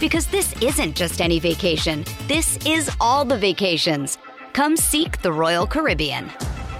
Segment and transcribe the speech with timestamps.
[0.00, 4.18] Because this isn't just any vacation, this is all the vacations.
[4.52, 6.30] Come seek the Royal Caribbean.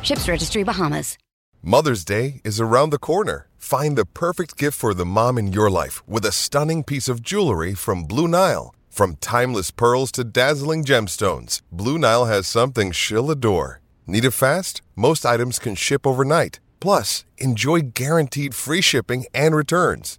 [0.02, 1.16] Ships Registry Bahamas.
[1.62, 3.48] Mother's Day is around the corner.
[3.56, 7.22] Find the perfect gift for the mom in your life with a stunning piece of
[7.22, 8.74] jewelry from Blue Nile.
[8.90, 13.80] From timeless pearls to dazzling gemstones, Blue Nile has something she'll adore.
[14.06, 14.82] Need it fast?
[14.94, 16.60] Most items can ship overnight.
[16.80, 20.18] Plus, enjoy guaranteed free shipping and returns.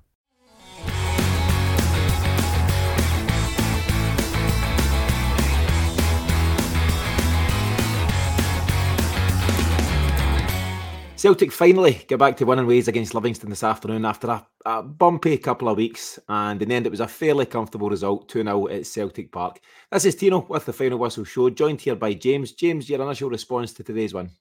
[11.21, 15.37] Celtic finally get back to winning ways against Livingston this afternoon after a, a, bumpy
[15.37, 18.67] couple of weeks, and in the end, it was a fairly comfortable result 2 0
[18.69, 19.59] at Celtic Park.
[19.91, 22.53] This is Tino with the Final Whistle Show, joined here by James.
[22.53, 24.31] James, your initial response to today's win?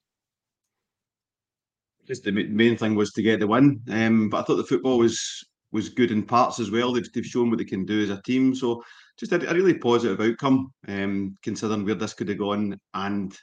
[2.07, 4.97] Just the main thing was to get the win, um, but I thought the football
[4.97, 6.95] was was good in parts as well.
[6.95, 8.83] They've, they've shown what they can do as a team, so
[9.19, 13.39] just a, a really positive outcome, um, considering where this could have gone and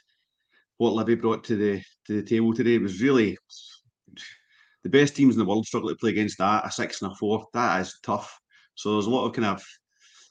[0.78, 3.36] what Livy brought to the to the table today was really
[4.84, 7.14] the best teams in the world struggle to play against that a six and a
[7.16, 7.46] four.
[7.52, 8.38] That is tough.
[8.74, 9.62] So there's a lot of kind of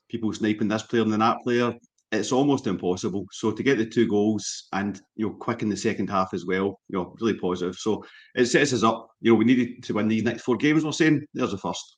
[0.10, 1.74] people sniping this player and then that player.
[2.14, 3.26] It's almost impossible.
[3.34, 6.46] So to get the two goals and you know quick in the second half as
[6.46, 7.76] well, you know, really positive.
[7.76, 9.10] So it sets us up.
[9.20, 10.86] You know, we needed to win these next four games.
[10.86, 11.98] We're saying there's a first.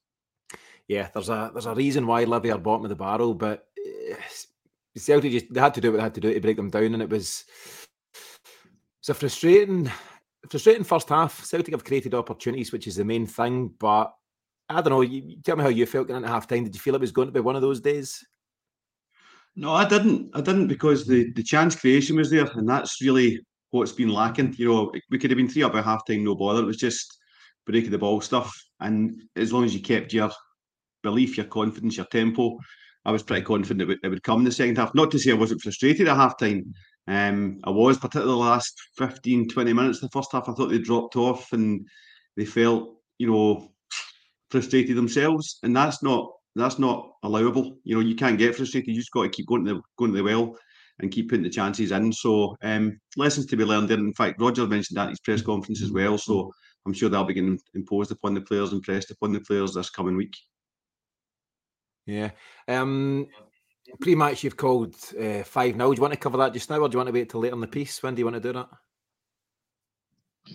[0.87, 3.66] Yeah, there's a there's a reason why Livy are bottom of the barrel, but
[4.11, 4.16] uh,
[4.97, 6.95] Celtic just they had to do what they had to do to break them down,
[6.95, 7.45] and it was
[9.09, 9.92] it's a frustrating,
[10.52, 11.44] frustrating first half.
[11.44, 13.74] Celtic have created opportunities, which is the main thing.
[13.80, 14.14] But
[14.70, 15.02] I don't know.
[15.02, 16.66] You, tell me how you felt going into half time.
[16.66, 18.24] Did you feel it was going to be one of those days?
[19.56, 20.30] No, I didn't.
[20.36, 23.40] I didn't because the, the chance creation was there, and that's really
[23.72, 24.53] what's been lacking.
[24.59, 26.62] You know, we could have been three up at half time, no bother.
[26.62, 27.18] It was just
[27.66, 28.56] breaking the ball stuff.
[28.80, 30.30] And as long as you kept your
[31.02, 32.59] belief, your confidence, your tempo,
[33.06, 34.94] I was pretty confident it would, it would come in the second half.
[34.94, 36.76] Not to say I wasn't frustrated at half time,
[37.09, 40.00] um, I was, particularly the last 15, 20 minutes.
[40.00, 41.88] The first half, I thought they dropped off and
[42.38, 43.72] they felt, you know,
[44.52, 47.78] frustrated themselves, and that's not that's not allowable.
[47.84, 48.90] You know, you can't get frustrated.
[48.90, 50.56] You just got to keep going to the going to the well
[51.00, 52.14] and keep putting the chances in.
[52.14, 53.97] So, um, lessons to be learned there.
[53.97, 56.18] In fact, Roger mentioned that in his press conference as well.
[56.18, 56.52] So,
[56.86, 60.16] I'm sure that'll be imposed upon the players and pressed upon the players this coming
[60.16, 60.36] week.
[62.06, 62.31] Yeah.
[62.68, 63.28] Um,
[64.00, 65.89] Pre-match, you've called uh, five now.
[65.89, 67.41] Do you want to cover that just now, or do you want to wait till
[67.41, 68.01] later in the piece?
[68.01, 68.69] When do you want to do that?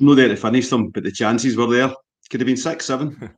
[0.00, 1.92] No, there to finish them, but the chances were there.
[2.30, 3.30] Could have been six, seven.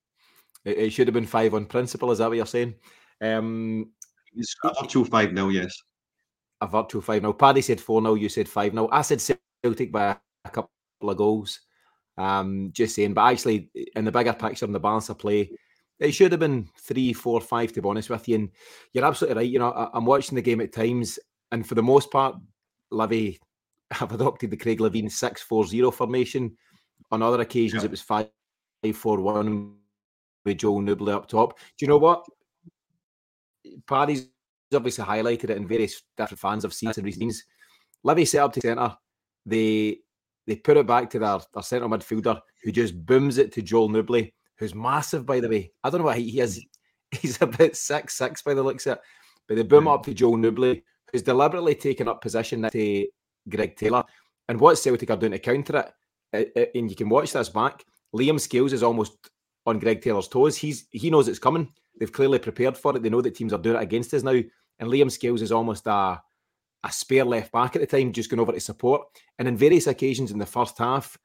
[0.64, 2.10] it, it, should have been five on principle.
[2.10, 2.74] Is that what you're saying?
[3.20, 3.90] Um,
[4.34, 5.48] it's a virtual five now.
[5.48, 5.76] Yes,
[6.60, 7.32] a virtual five now.
[7.32, 8.14] Paddy said four now.
[8.14, 8.88] You said five now.
[8.90, 9.22] I said
[9.62, 10.70] Celtic by a couple
[11.02, 11.60] of goals.
[12.16, 15.50] Um, just saying, but actually, in the bigger picture, in the balance of play,
[16.00, 18.36] it should have been three, four, five, to be honest with you.
[18.36, 18.50] And
[18.92, 19.50] you're absolutely right.
[19.50, 21.18] You know, I, am watching the game at times,
[21.52, 22.36] and for the most part,
[22.90, 23.38] Livy
[23.90, 26.56] have adopted the Craig Levein 6 4 0 formation.
[27.10, 27.86] On other occasions, yeah.
[27.86, 28.28] it was 5
[28.92, 29.74] 4 1
[30.44, 31.58] with Joel Nouble up top.
[31.58, 32.24] Do you know what?
[33.86, 34.28] Paddy's
[34.74, 37.44] obviously highlighted it, and various different fans have seen it in reasons.
[38.02, 38.96] Livy set up to centre.
[39.46, 39.98] They
[40.46, 43.88] they put it back to their, their centre midfielder, who just booms it to Joel
[43.88, 44.26] Nouble
[44.58, 45.72] who's massive, by the way.
[45.82, 46.56] I don't know what he is.
[46.56, 47.18] Hmm.
[47.20, 49.02] He's about six six by the looks of it.
[49.46, 49.88] But they boom hmm.
[49.88, 50.80] up to Joel Nouble,
[51.12, 53.06] who's deliberately taken up position to
[53.48, 54.04] Greg Taylor.
[54.48, 55.92] And what Celtic are doing to counter it,
[56.56, 57.84] uh, uh, and you can watch this back.
[58.14, 59.30] Liam Scales is almost
[59.66, 60.56] on Greg Taylor's toes.
[60.56, 61.72] He's he knows it's coming.
[61.98, 63.02] They've clearly prepared for it.
[63.02, 64.40] They know that teams are doing it against us now.
[64.78, 66.20] And Liam Scales is almost a
[66.84, 69.02] a spare left back at the time, just going over to support.
[69.38, 71.16] And in various occasions in the first half,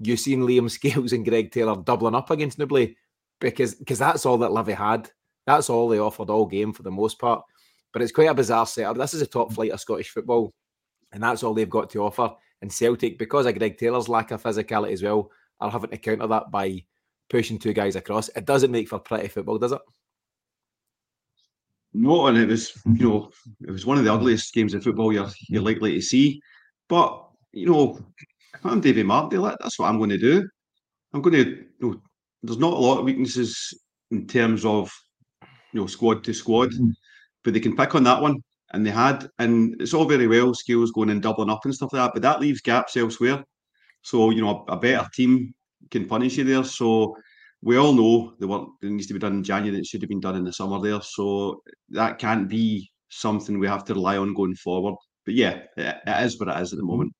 [0.00, 2.88] you've seen Liam Scales and Greg Taylor doubling up against Nouble
[3.40, 5.10] because because that's all that Livy had.
[5.46, 7.42] That's all they offered all game for the most part.
[7.92, 8.98] But it's quite a bizarre setup.
[8.98, 10.52] This is a top flight of Scottish football,
[11.12, 12.30] and that's all they've got to offer.
[12.60, 15.30] And Celtic, because of Greg Taylor's lack of physicality as well,
[15.60, 16.84] are having to counter that by
[17.30, 18.28] pushing two guys across.
[18.30, 19.80] It doesn't make for pretty football, does it?
[21.94, 23.30] No, and it was you know
[23.66, 26.40] it was one of the ugliest games of football you're you're likely to see.
[26.88, 27.98] But you know,
[28.58, 30.46] if I'm Davy Martindale, that's what I'm going to do.
[31.12, 31.64] I'm going to.
[31.80, 32.02] You know,
[32.42, 33.56] there's not a lot of weaknesses
[34.10, 34.90] in terms of
[35.72, 36.90] you know squad to squad, mm-hmm.
[37.44, 38.36] but they can pick on that one,
[38.72, 39.28] and they had.
[39.38, 42.22] And it's all very well Scales going and doubling up and stuff like that, but
[42.22, 43.42] that leaves gaps elsewhere.
[44.02, 45.54] So you know, a, a better team
[45.90, 46.64] can punish you there.
[46.64, 47.16] So
[47.62, 50.08] we all know the work that needs to be done in January that should have
[50.10, 51.00] been done in the summer there.
[51.00, 54.94] So that can't be something we have to rely on going forward.
[55.24, 56.90] But yeah, it, it is what it is at the mm-hmm.
[56.90, 57.12] moment.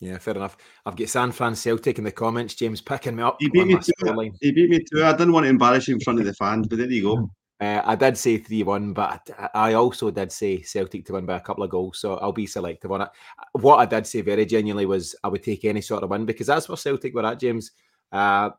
[0.00, 0.56] Yeah, fair enough.
[0.84, 2.54] I've got San Fran Celtic in the comments.
[2.54, 3.36] James picking me up.
[3.40, 4.32] He beat me too.
[4.40, 5.02] He beat me too.
[5.02, 7.30] I didn't want to embarrass you in front of the fans, but there you go.
[7.58, 11.36] Uh, I did say 3 1, but I also did say Celtic to win by
[11.36, 11.98] a couple of goals.
[11.98, 13.08] So I'll be selective on it.
[13.52, 16.48] What I did say very genuinely was I would take any sort of win because
[16.48, 17.70] that's where Celtic were at, James.
[18.12, 18.50] A uh,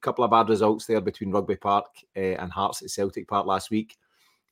[0.00, 1.84] couple of bad results there between Rugby Park
[2.16, 3.94] uh, and Hearts at Celtic Park last week.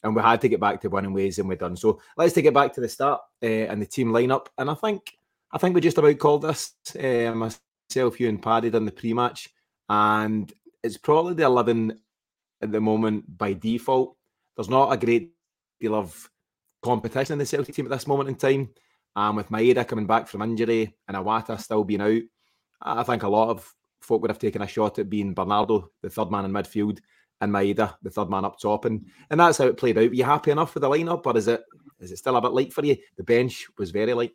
[0.03, 1.75] And we had to get back to winning ways, and we're done.
[1.75, 4.49] So let's take it back to the start uh, and the team lineup.
[4.59, 5.17] And I think
[5.55, 6.73] I think we just about called this.
[6.99, 9.49] Uh, myself, you, and Paddy done the pre-match,
[9.89, 10.53] and
[10.83, 12.01] it's probably the eleven
[12.61, 14.17] at the moment by default.
[14.57, 15.31] There's not a great
[15.81, 16.29] deal of
[16.83, 18.71] competition in the Celtic team at this moment in time.
[19.15, 22.23] Um, with Maeda coming back from injury and Iwata still being out,
[22.83, 26.11] I think a lot of folk would have taken a shot at being Bernardo, the
[26.11, 26.99] third man in midfield,
[27.41, 30.11] and Maeda, the third man up top, and and that's how it played out.
[30.11, 31.63] Are you happy enough with the lineup, or is it
[32.01, 32.97] is it still a bit late for you?
[33.17, 34.33] The bench was very light.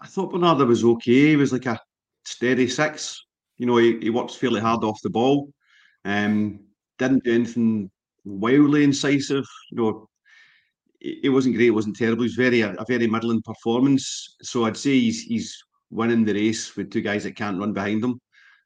[0.00, 1.30] I thought Bernardo was okay.
[1.30, 1.80] He was like a
[2.24, 3.24] steady six.
[3.58, 5.52] You know, he, he works fairly hard off the ball.
[6.04, 6.60] Um,
[6.98, 7.90] didn't do anything
[8.24, 9.46] wildly incisive.
[9.70, 10.08] You know,
[11.00, 11.68] it, wasn't great.
[11.68, 12.22] It wasn't terrible.
[12.22, 14.36] It was very a, a, very middling performance.
[14.42, 18.02] So I'd say he's he's winning the race with two guys that can't run behind
[18.02, 18.20] him.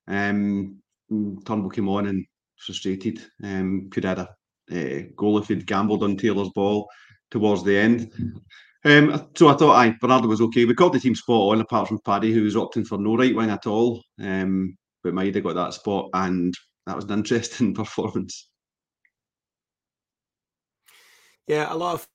[0.07, 0.79] Um,
[1.11, 2.25] Turnbull came on and
[2.57, 3.21] frustrated.
[3.43, 4.29] Um, could have had
[4.71, 6.89] a uh, goal if he'd gambled on Taylor's ball
[7.31, 8.13] towards the end.
[8.89, 10.65] Um, so I thought, I Bernardo was okay.
[10.65, 13.37] We got the team spot on, apart from Paddy, who was opting for no right
[13.37, 14.03] wing at all.
[14.19, 16.55] Um, but Maeda got that spot, and
[16.87, 18.49] that was an interesting performance.
[21.47, 22.09] Yeah, a lot of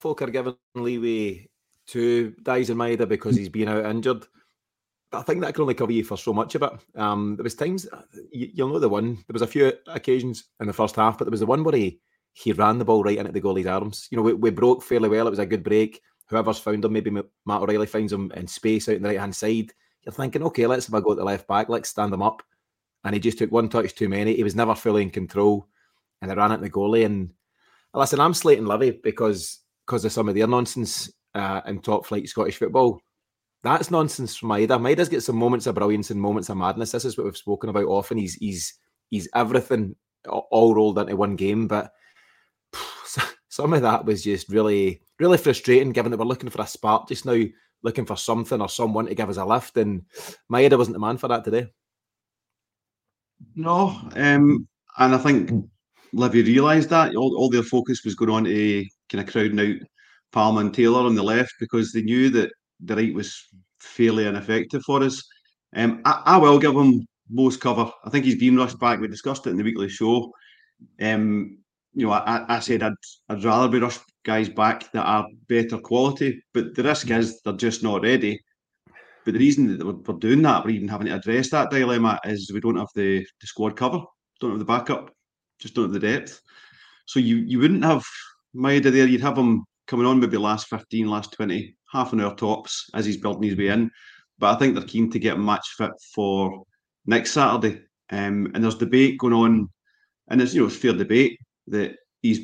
[0.00, 1.46] folk are giving leeway
[1.88, 4.24] to Daizen Maeda because he's been out injured.
[5.12, 6.72] But I think that can only cover you for so much of it.
[6.96, 7.86] Um, there was times
[8.32, 9.14] you, will know the one.
[9.14, 11.76] There was a few occasions in the first half, but there was the one where
[11.76, 12.00] he
[12.32, 14.08] he ran the ball right into the goalie's arms.
[14.10, 15.26] You know, we, we broke fairly well.
[15.26, 16.00] It was a good break.
[16.26, 19.36] Whoever's found him, maybe Matt O'Riley finds him in space out in the right hand
[19.36, 19.72] side.
[20.04, 21.68] You're thinking, okay, let's have a go at the left back.
[21.68, 22.42] Let's stand him up.
[23.04, 24.34] And he just took one touch too many.
[24.34, 25.66] He was never fully in control,
[26.20, 27.04] and they ran at the goalie.
[27.04, 27.30] And
[27.92, 32.28] listen, I'm slating Livy because because of some of their nonsense uh, in top flight
[32.28, 33.00] Scottish football.
[33.62, 34.80] That's nonsense from Maeda.
[34.80, 36.92] Maeda's got some moments of brilliance and moments of madness.
[36.92, 38.18] This is what we've spoken about often.
[38.18, 38.74] He's he's
[39.10, 39.94] he's everything
[40.28, 41.92] all rolled into one game, but
[43.52, 47.06] some of that was just really, really frustrating given that we're looking for a spark
[47.06, 47.38] just now,
[47.82, 49.76] looking for something or someone to give us a lift.
[49.76, 50.06] And
[50.50, 51.66] Maeda wasn't the man for that today.
[53.54, 53.88] No.
[54.16, 54.66] Um,
[54.96, 55.66] and I think
[56.14, 57.14] Livy realised that.
[57.14, 59.86] All, all their focus was going on to kind of crowding out
[60.32, 63.48] Palma and Taylor on the left because they knew that the right was
[63.80, 65.22] fairly ineffective for us.
[65.76, 67.92] Um, I, I, will give him most cover.
[68.02, 68.98] I think he's been rushed back.
[68.98, 70.32] We discussed it in the weekly show.
[71.02, 71.58] Um,
[71.94, 72.92] you know, I, I said I'd,
[73.28, 77.52] I'd rather be rushed guys back that are better quality, but the risk is they're
[77.54, 78.40] just not ready.
[79.24, 82.50] But the reason that we're, doing that, we're even having to address that dilemma, is
[82.52, 84.02] we don't have the, the squad cover,
[84.40, 85.14] don't have the backup,
[85.60, 86.40] just don't have the depth.
[87.06, 88.04] So you you wouldn't have
[88.56, 92.34] Maeda there, you'd have him coming on maybe last 15, last 20, half an hour
[92.34, 93.90] tops as he's building his way in.
[94.38, 96.64] But I think they're keen to get him match fit for
[97.06, 97.82] next Saturday.
[98.10, 99.68] Um, and there's debate going on,
[100.30, 101.38] and it's you know it's fair debate
[101.68, 102.40] that his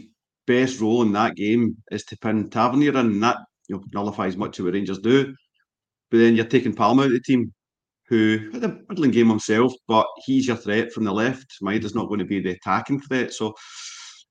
[0.47, 4.37] best role in that game is to pin Tavernier in, and that you know, nullifies
[4.37, 5.35] much of what Rangers do.
[6.11, 7.53] But then you're taking Palma out of the team,
[8.09, 11.47] who had a middling game himself, but he's your threat from the left.
[11.63, 13.33] Maeda's not going to be the attacking threat.
[13.35, 13.55] So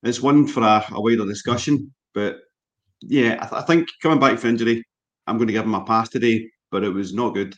[0.04, 1.94] it's one for a, a wider discussion.
[2.14, 2.38] But
[3.02, 4.84] yeah, I, th- I think coming back from injury,
[5.28, 7.56] I'm going to give him a pass today, but it was not good.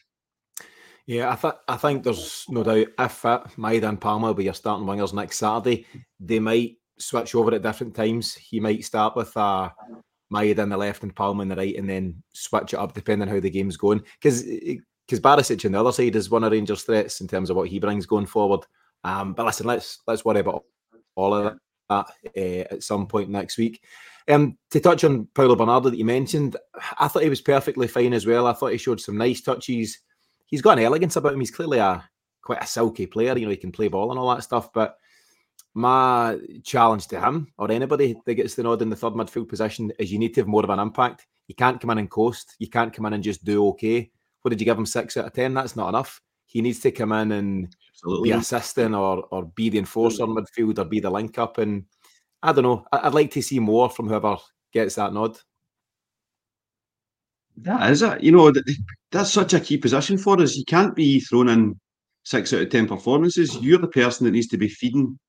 [1.05, 4.43] Yeah, I, th- I think there's no doubt if fit, Maeda and Palma will be
[4.43, 5.87] your starting wingers next Saturday,
[6.19, 8.35] they might switch over at different times.
[8.35, 9.69] He might start with uh,
[10.31, 13.27] Maeda on the left and Palma on the right, and then switch it up depending
[13.27, 14.03] on how the game's going.
[14.21, 17.55] Because because Barisic on the other side is one of Rangers' threats in terms of
[17.55, 18.61] what he brings going forward.
[19.03, 20.65] Um, but listen, let's let's worry about
[21.15, 21.57] all of that
[21.89, 22.03] uh,
[22.35, 23.81] at some point next week.
[24.27, 26.55] Um, to touch on Paolo Bernardo that you mentioned,
[26.99, 28.45] I thought he was perfectly fine as well.
[28.45, 29.97] I thought he showed some nice touches.
[30.45, 31.39] He's got an elegance about him.
[31.39, 32.07] He's clearly a
[32.43, 33.35] quite a silky player.
[33.37, 34.71] You know, he can play ball and all that stuff.
[34.71, 34.97] But
[35.73, 39.91] my challenge to him or anybody that gets the nod in the third midfield position
[39.99, 41.27] is you need to have more of an impact.
[41.47, 42.55] You can't come in and coast.
[42.59, 44.11] You can't come in and just do okay.
[44.41, 44.85] What did you give him?
[44.85, 45.53] Six out of ten?
[45.53, 46.21] That's not enough.
[46.45, 48.29] He needs to come in and Absolutely.
[48.29, 51.57] be assisting or or be the enforcer in midfield or be the link up.
[51.57, 51.85] And
[52.41, 52.85] I don't know.
[52.91, 54.37] I'd like to see more from whoever
[54.73, 55.37] gets that nod.
[57.57, 58.23] That is it.
[58.23, 58.53] You know,
[59.11, 60.55] that's such a key position for us.
[60.55, 61.79] You can't be thrown in
[62.23, 63.57] six out of ten performances.
[63.57, 65.19] You're the person that needs to be feeding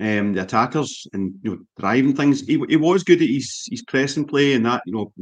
[0.00, 2.40] um, the attackers and you know driving things.
[2.40, 4.82] He, he was good at his his pressing play and that.
[4.86, 5.12] You know,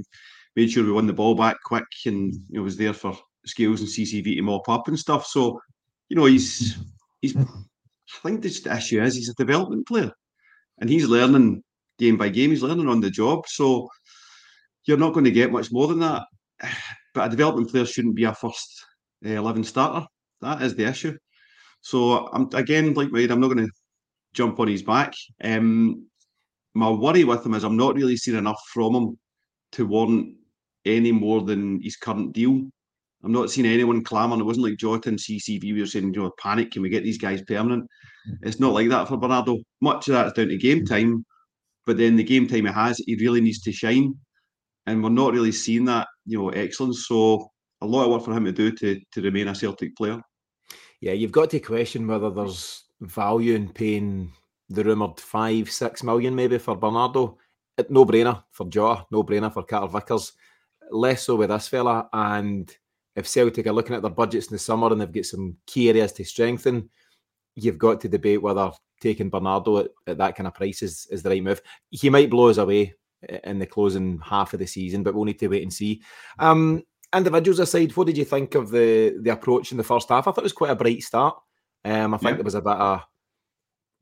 [0.54, 3.80] made sure we won the ball back quick and you know was there for Scales
[3.80, 5.26] and CCV to mop up and stuff.
[5.26, 5.60] So,
[6.08, 6.78] you know, he's
[7.20, 7.36] he's.
[7.36, 10.10] I think the issue is he's a development player
[10.80, 11.62] and he's learning
[11.98, 12.50] game by game.
[12.50, 13.46] He's learning on the job.
[13.46, 13.88] So
[14.86, 16.22] you're not going to get much more than that.
[17.14, 18.84] But a development player shouldn't be a first
[19.26, 20.06] uh, 11 starter.
[20.42, 21.16] That is the issue.
[21.80, 23.72] So I'm again, like Wade, I'm not going to
[24.38, 25.12] jump on his back.
[25.42, 26.06] Um,
[26.74, 29.18] my worry with him is I'm not really seeing enough from him
[29.72, 30.36] to warrant
[30.86, 32.62] any more than his current deal.
[33.24, 34.40] I'm not seeing anyone clamouring.
[34.40, 37.02] It wasn't like Jota and CCV we were saying, you know, panic, can we get
[37.02, 37.84] these guys permanent?
[38.42, 39.58] It's not like that for Bernardo.
[39.80, 41.24] Much of that's down to game time,
[41.84, 44.14] but then the game time he has, he really needs to shine.
[44.86, 47.06] And we're not really seeing that, you know, excellence.
[47.08, 50.20] So a lot of work for him to do to to remain a Celtic player.
[51.00, 54.32] Yeah, you've got to question whether there's value in paying
[54.68, 57.38] the rumoured five, six million maybe for Bernardo.
[57.88, 60.32] No brainer for Jaw, no brainer for Carter Vickers.
[60.90, 62.08] Less so with this fella.
[62.12, 62.74] And
[63.14, 65.88] if Celtic are looking at their budgets in the summer and they've got some key
[65.88, 66.88] areas to strengthen,
[67.54, 71.22] you've got to debate whether taking Bernardo at, at that kind of price is, is
[71.22, 71.62] the right move.
[71.90, 72.94] He might blow us away
[73.44, 76.02] in the closing half of the season, but we'll need to wait and see.
[76.38, 76.82] Um,
[77.14, 80.26] individuals aside, what did you think of the the approach in the first half?
[80.26, 81.36] I thought it was quite a bright start.
[81.88, 82.36] Um, I think yeah.
[82.36, 83.02] there was a bit of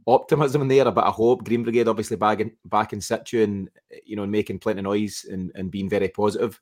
[0.09, 1.45] optimism in there, a bit of hope.
[1.45, 3.71] Green Brigade obviously back in back in situ and
[4.05, 6.61] you know making plenty of noise and, and being very positive.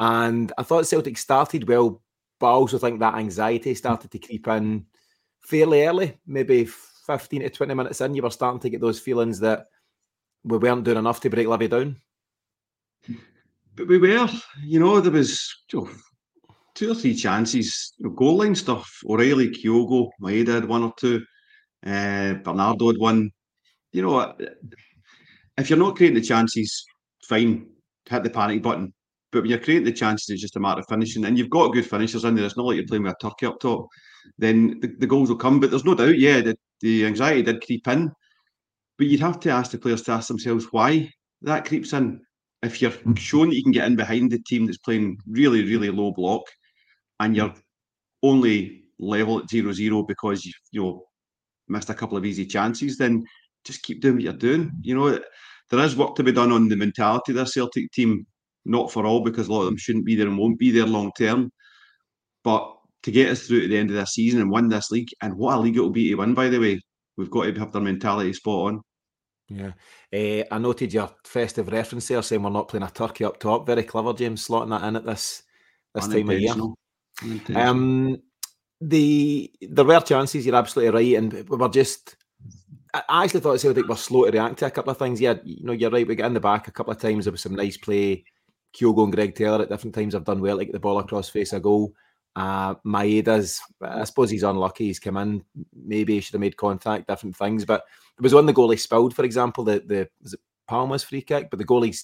[0.00, 2.00] And I thought Celtic started well,
[2.40, 4.86] but I also think that anxiety started to creep in
[5.40, 8.14] fairly early, maybe 15 to 20 minutes in.
[8.14, 9.66] You were starting to get those feelings that
[10.42, 11.96] we weren't doing enough to break Livy down.
[13.74, 14.28] But we were,
[14.64, 15.90] you know, there was you know,
[16.74, 18.90] two or three chances, goal line stuff.
[19.08, 21.24] O'Riley, Kyogo, Maeda had one or two.
[21.84, 23.30] Uh, Bernardo had one.
[23.92, 24.34] You know,
[25.58, 26.84] if you're not creating the chances,
[27.28, 27.66] fine,
[28.08, 28.92] hit the panic button.
[29.30, 31.24] But when you're creating the chances, it's just a matter of finishing.
[31.24, 32.44] And you've got good finishers in there.
[32.44, 33.86] It's not like you're playing with a turkey up top.
[34.38, 35.60] Then the, the goals will come.
[35.60, 38.12] But there's no doubt, yeah, the, the anxiety did creep in.
[38.98, 41.10] But you'd have to ask the players to ask themselves why
[41.42, 42.20] that creeps in.
[42.62, 43.18] If you're mm.
[43.18, 46.42] showing that you can get in behind the team that's playing really, really low block,
[47.22, 47.54] and you're
[48.22, 51.04] only level at zero zero because you you know
[51.68, 53.24] missed a couple of easy chances, then
[53.64, 54.70] just keep doing what you're doing.
[54.82, 55.18] You know,
[55.70, 58.26] there is work to be done on the mentality of the Celtic team.
[58.64, 60.86] Not for all, because a lot of them shouldn't be there and won't be there
[60.86, 61.50] long term.
[62.44, 65.08] But to get us through to the end of this season and win this league,
[65.20, 66.80] and what a league it will be to win, by the way,
[67.16, 68.80] we've got to have their mentality spot on.
[69.48, 69.72] Yeah.
[70.12, 73.66] Uh, I noted your festive reference there saying we're not playing a turkey up top.
[73.66, 75.42] Very clever, James, slotting that in at this
[75.92, 76.54] this time of year.
[77.54, 78.22] Um,
[78.80, 80.44] the there were chances.
[80.44, 82.16] You're absolutely right, and we were just.
[82.94, 85.20] I actually thought Celtic were slow to react to a couple of things.
[85.20, 86.06] Yeah, you know, you're right.
[86.06, 87.24] We got in the back a couple of times.
[87.24, 88.24] There was some nice play.
[88.74, 91.28] Kyogo and Greg Taylor at different times have done well to get the ball across
[91.28, 91.94] face a goal.
[92.34, 94.86] Uh, Maeda's, I suppose he's unlucky.
[94.86, 95.44] He's come in.
[95.74, 97.64] Maybe he should have made contact, different things.
[97.64, 97.84] But
[98.16, 101.50] there was one the goalie spilled, for example, the the was it Palma's free kick,
[101.50, 101.98] but the goalie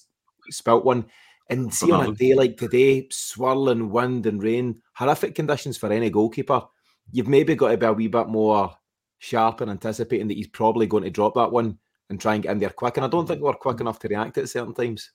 [0.51, 1.07] spilled one.
[1.51, 6.11] And see on a day like today, swirling wind and rain, horrific conditions for any
[6.11, 6.63] goalkeeper.
[7.11, 8.75] You've maybe got to be a wee bit more
[9.19, 11.79] sharp and anticipating that he's probably going to drop that one
[12.11, 12.97] and try and get in there quick.
[12.97, 15.11] And I don't think we're quick enough to react at certain times.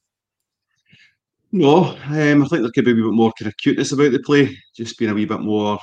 [1.52, 4.12] No, um, I think there could be a wee bit more kind of cuteness about
[4.12, 5.78] the play, just being a wee bit more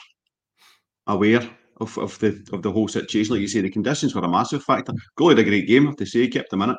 [1.06, 1.48] aware
[1.80, 3.34] of, of the of the whole situation.
[3.34, 4.92] Like you say, the conditions were a massive factor.
[5.16, 6.76] Goalie had a great game, I have to say, kept him in it.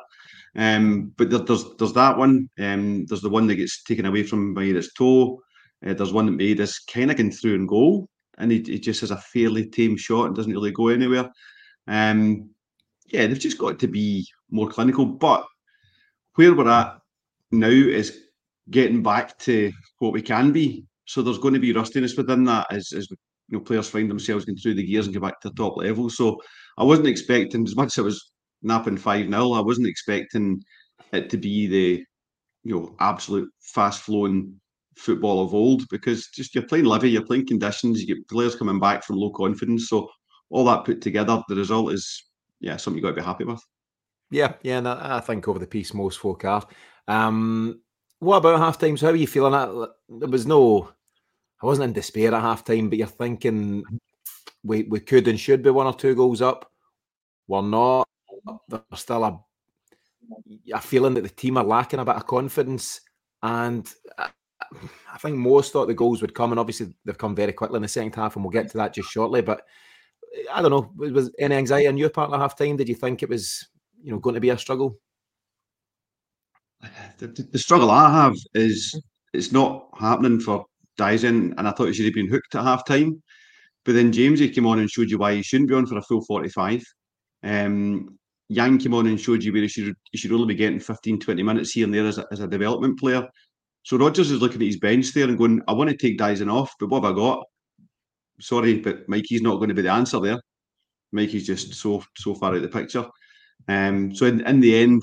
[0.56, 2.48] Um, but there, there's there's that one.
[2.58, 5.40] Um, there's the one that gets taken away from by his toe.
[5.86, 8.78] Uh, there's one that made us kind of going through and goal, and he, he
[8.78, 11.30] just has a fairly tame shot and doesn't really go anywhere.
[11.88, 12.50] Um,
[13.06, 15.06] yeah, they've just got to be more clinical.
[15.06, 15.46] But
[16.34, 16.98] where we're at
[17.50, 18.18] now is
[18.70, 20.86] getting back to what we can be.
[21.06, 23.16] So there's going to be rustiness within that as, as you
[23.58, 26.08] know players find themselves going through the gears and go back to the top level.
[26.08, 26.40] So
[26.78, 28.31] I wasn't expecting as much as I was
[28.62, 30.62] napping five 0 I wasn't expecting
[31.12, 32.04] it to be the
[32.64, 34.60] you know absolute fast flowing
[34.96, 38.78] football of old because just you're playing Livy, you're playing conditions, you get players coming
[38.78, 39.88] back from low confidence.
[39.88, 40.08] So
[40.50, 42.24] all that put together, the result is
[42.60, 43.62] yeah something you've got to be happy with.
[44.30, 46.66] Yeah, yeah, and I think over the piece most folk are.
[47.06, 47.80] Um,
[48.18, 48.96] what about half time?
[48.96, 49.52] So how are you feeling?
[49.52, 50.88] That there was no,
[51.62, 53.82] I wasn't in despair at half time, but you're thinking
[54.64, 56.70] we we could and should be one or two goals up.
[57.48, 58.08] We're not.
[58.68, 59.40] There's still a
[60.72, 63.00] a feeling that the team are lacking a bit of confidence,
[63.42, 67.76] and I think most thought the goals would come, and obviously they've come very quickly
[67.76, 69.42] in the second half, and we'll get to that just shortly.
[69.42, 69.62] But
[70.52, 72.76] I don't know, was any anxiety on your part at half time?
[72.76, 73.68] Did you think it was,
[74.02, 74.98] you know, going to be a struggle?
[77.18, 79.00] The, the struggle I have is
[79.32, 80.66] it's not happening for
[80.98, 83.22] Daizen, and I thought he should have been hooked at half time.
[83.84, 86.02] But then Jamesy came on and showed you why he shouldn't be on for a
[86.02, 86.84] full 45.
[87.42, 88.18] Um,
[88.52, 91.20] Yang came on and showed you where he should he should only be getting 15,
[91.20, 93.26] 20 minutes here and there as a, as a development player.
[93.82, 96.52] So Rodgers is looking at his bench there and going, I want to take Daizen
[96.52, 97.44] off, but what have I got?
[98.40, 100.38] Sorry, but Mikey's not going to be the answer there.
[101.12, 103.06] Mikey's just so so far out of the picture.
[103.68, 105.02] Um, so in, in the end,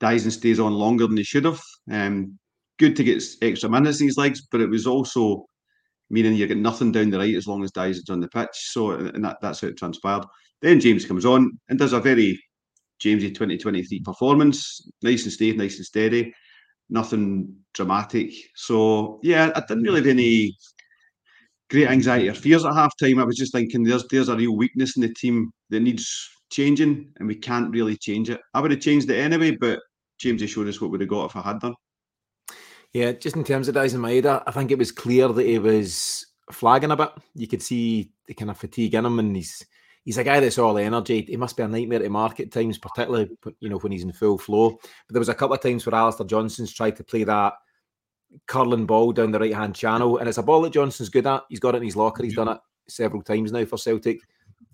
[0.00, 1.60] Daizen stays on longer than he should have.
[1.90, 2.38] Um,
[2.78, 5.46] good to get extra minutes in his legs, but it was also
[6.10, 8.50] meaning you get nothing down the right as long as Daizen's on the pitch.
[8.52, 10.24] So and that, that's how it transpired.
[10.60, 12.38] Then James comes on and does a very
[13.02, 16.32] Jamesy 2023 performance, nice and steady, nice and steady
[16.92, 18.32] nothing dramatic.
[18.54, 20.56] So yeah, I didn't really have any
[21.70, 23.18] great anxiety or fears at half time.
[23.18, 27.10] I was just thinking there's there's a real weakness in the team that needs changing
[27.18, 28.40] and we can't really change it.
[28.54, 29.80] I would have changed it anyway, but
[30.18, 31.74] James has showed us what we'd have got if I had done.
[32.92, 36.26] Yeah, just in terms of Daizen Maeda, I think it was clear that he was
[36.52, 37.10] flagging a bit.
[37.34, 39.64] You could see the kind of fatigue in him and he's
[40.04, 41.22] he's a guy that's all energy.
[41.22, 43.30] He must be a nightmare to mark at times, particularly
[43.60, 44.70] you know when he's in full flow.
[44.70, 47.54] But there was a couple of times where Alistair Johnston's tried to play that
[48.46, 51.42] curling ball down the right hand channel, and it's a ball that Johnston's good at.
[51.48, 52.22] He's got it in his locker.
[52.22, 54.20] He's done it several times now for Celtic.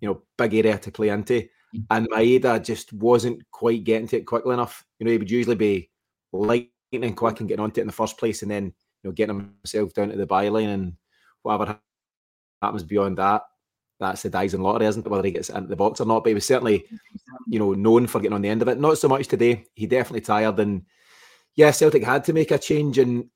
[0.01, 1.43] You know, big area to play into,
[1.75, 1.85] mm.
[1.91, 4.85] and Maeda just wasn't quite getting to it quickly enough.
[4.99, 5.91] You know, he would usually be
[6.33, 9.53] lightning quick and getting onto it in the first place, and then you know getting
[9.63, 10.93] himself down to the byline and
[11.43, 11.79] whatever
[12.63, 13.43] happens beyond that
[14.01, 15.09] that's the Daizen lottery, isn't it?
[15.09, 16.23] Whether he gets into the box or not.
[16.23, 16.85] But he was certainly,
[17.49, 18.79] you know, known for getting on the end of it.
[18.79, 19.65] Not so much today.
[19.75, 20.59] He definitely tired.
[20.61, 20.83] And
[21.57, 22.99] yeah, Celtic had to make a change.
[22.99, 23.29] And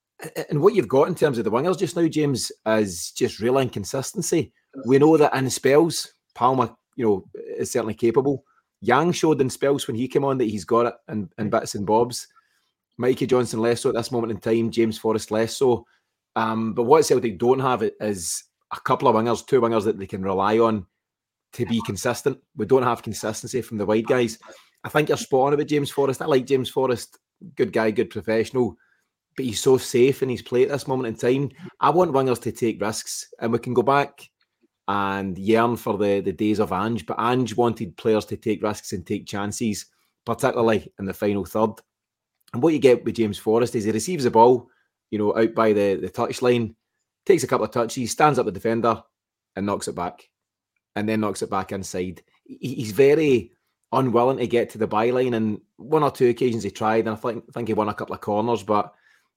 [0.49, 3.59] and what you've got in terms of the wingers just now, James, is just real
[3.59, 4.53] inconsistency.
[4.87, 8.45] We know that in spells, Palma, you know, is certainly capable.
[8.81, 11.75] Yang showed in spells when he came on that he's got it in, in bits
[11.75, 12.29] and bobs.
[12.99, 15.87] Mikey Johnston less so at this moment in time, James Forrest less so.
[16.37, 20.07] Um, but what Celtic don't have is a couple of wingers, two wingers that they
[20.07, 20.87] can rely on
[21.53, 22.39] to be consistent.
[22.57, 24.39] We don't have consistency from the wide guys.
[24.85, 26.23] I think you're spot on about James Forrest.
[26.23, 27.19] I like James Forrest,
[27.57, 28.77] good guy, good professional,
[29.37, 31.51] but he's so safe in his play at this moment in time.
[31.81, 34.29] I want wingers to take risks, and we can go back
[34.89, 38.93] and yearn for the, the days of Ange, but Ange wanted players to take risks
[38.93, 39.87] and take chances,
[40.25, 41.71] particularly in the final third.
[42.53, 44.69] And what you get with James Forrest is he receives the ball,
[45.11, 46.75] you know, out by the, the touchline
[47.25, 49.03] takes a couple of touches, stands up the defender
[49.57, 50.29] and knocks it back,
[50.97, 52.23] and then knocks it back inside.
[52.45, 53.53] He's very
[53.93, 57.15] unwilling to get to the byline, and one or two occasions he tried, and I
[57.17, 58.93] think, I think he won a couple of corners, but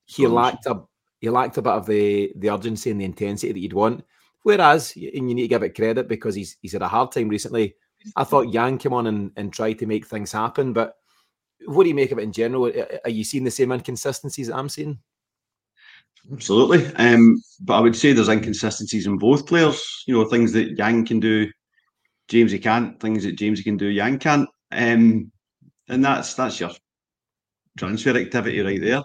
[0.05, 0.81] he lacked a
[1.19, 4.03] he lacked a bit of the the urgency and the intensity that you'd want.
[4.43, 7.29] Whereas, and you need to give it credit because he's he's had a hard time
[7.29, 7.75] recently.
[8.15, 10.97] I thought Yang came on and, and tried to make things happen, but
[11.65, 12.71] what do you make of it in general?
[13.03, 14.99] Are you seeing the same inconsistencies that I'm seeing?
[16.31, 16.85] Absolutely.
[16.95, 20.03] Um, but I would say there's inconsistencies in both players.
[20.07, 21.49] You know, things that Yang can do,
[22.27, 22.99] James he can't.
[22.99, 24.49] Things that James can do, Yang can't.
[24.71, 25.31] Um,
[25.87, 26.71] and that's that's your
[27.77, 29.03] transfer activity right there.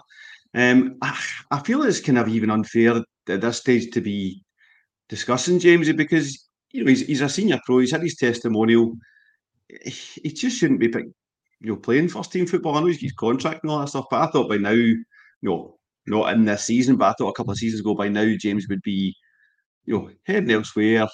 [0.53, 1.17] Um, I,
[1.51, 4.43] I feel it's kind of even unfair at this stage to be
[5.07, 7.79] discussing Jamesy because you know he's, he's a senior pro.
[7.79, 8.97] He's had his testimonial.
[9.85, 11.13] He, just shouldn't be you
[11.61, 12.77] know playing first team football.
[12.77, 15.03] I know he's contract and all that stuff, but I thought by now, you
[15.41, 15.77] know,
[16.11, 18.67] not in this season, but I thought a couple of seasons ago by now James
[18.69, 19.15] would be,
[19.85, 21.07] you know, heading elsewhere,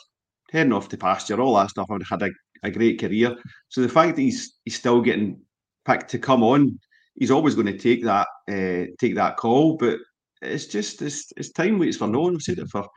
[0.51, 1.87] heading off to pasture, all that stuff.
[1.89, 2.31] Have had a,
[2.63, 3.37] a great career.
[3.69, 5.39] So the fact that he's he's still getting
[5.85, 6.79] picked to come on,
[7.15, 9.77] he's always going to take that uh, take that call.
[9.77, 9.99] But
[10.41, 12.35] it's just it's, it's time waits for no one.
[12.35, 12.87] I've said it for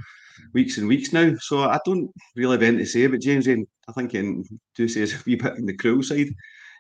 [0.55, 1.35] weeks and weeks now.
[1.41, 3.47] So I don't really have anything to say about James.
[3.47, 4.43] And I think in
[4.75, 6.29] do say is a wee bit in the cruel side.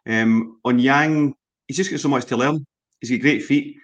[0.07, 1.35] Um, on Yang,
[1.67, 2.65] he's just got so much to learn.
[3.01, 3.77] He's got great feet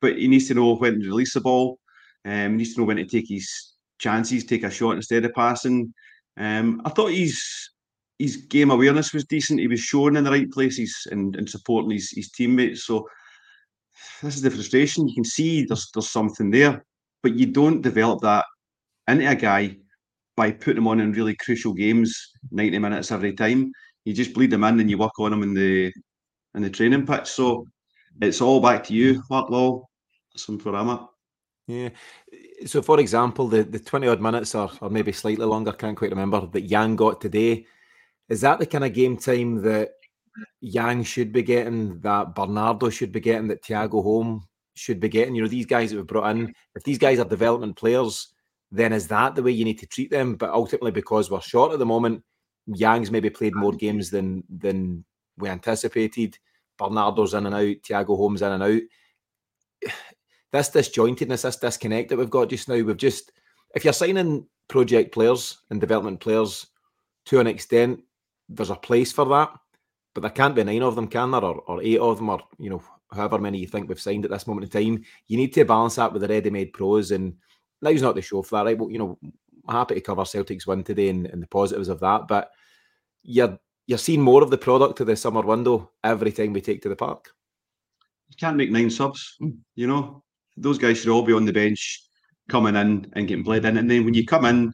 [0.00, 1.78] but he needs to know when to release the ball.
[2.24, 5.34] Um, he needs to know when to take his chances, take a shot instead of
[5.34, 5.92] passing.
[6.36, 7.70] Um, I thought his
[8.18, 9.60] his game awareness was decent.
[9.60, 12.84] He was shown in the right places and, and supporting his, his teammates.
[12.84, 13.08] So
[14.22, 15.08] this is the frustration.
[15.08, 16.84] You can see there's there's something there,
[17.22, 18.44] but you don't develop that
[19.08, 19.76] into a guy
[20.36, 23.72] by putting him on in really crucial games, 90 minutes every time.
[24.04, 25.92] You just bleed them in and you work on them in the
[26.54, 27.26] in the training pitch.
[27.26, 27.66] So
[28.20, 29.86] it's all back to you, Mark Law.
[30.36, 31.08] Some for Emma.
[31.66, 31.90] Yeah.
[32.66, 36.10] So, for example, the, the 20 odd minutes or, or maybe slightly longer, can't quite
[36.10, 37.66] remember, that Yang got today,
[38.28, 39.90] is that the kind of game time that
[40.60, 45.34] Yang should be getting, that Bernardo should be getting, that Thiago Holm should be getting?
[45.34, 48.28] You know, these guys that we've brought in, if these guys are development players,
[48.72, 50.36] then is that the way you need to treat them?
[50.36, 52.22] But ultimately, because we're short at the moment,
[52.66, 55.04] Yang's maybe played more games than than
[55.36, 56.38] we anticipated.
[56.78, 58.82] Bernardo's in and out, Thiago Holm's in and out.
[60.52, 63.32] This disjointedness, this disconnect that we've got just now, we've just
[63.74, 66.66] if you're signing project players and development players
[67.26, 68.00] to an extent,
[68.48, 69.50] there's a place for that.
[70.14, 72.40] But there can't be nine of them, can there, or, or eight of them, or
[72.58, 72.82] you know,
[73.12, 75.04] however many you think we've signed at this moment in time.
[75.28, 77.34] You need to balance that with the ready-made pros and
[77.80, 78.78] now's not the show for that, right?
[78.78, 79.18] Well, you know,
[79.68, 82.50] I'm happy to cover Celtic's win today and, and the positives of that, but
[83.22, 86.82] you're you're seeing more of the product of the summer window every time we take
[86.82, 87.32] to the park.
[88.28, 89.50] You can't make nine subs, hmm.
[89.74, 90.22] you know.
[90.60, 92.02] Those guys should all be on the bench,
[92.48, 93.76] coming in and getting played in.
[93.76, 94.72] And then when you come in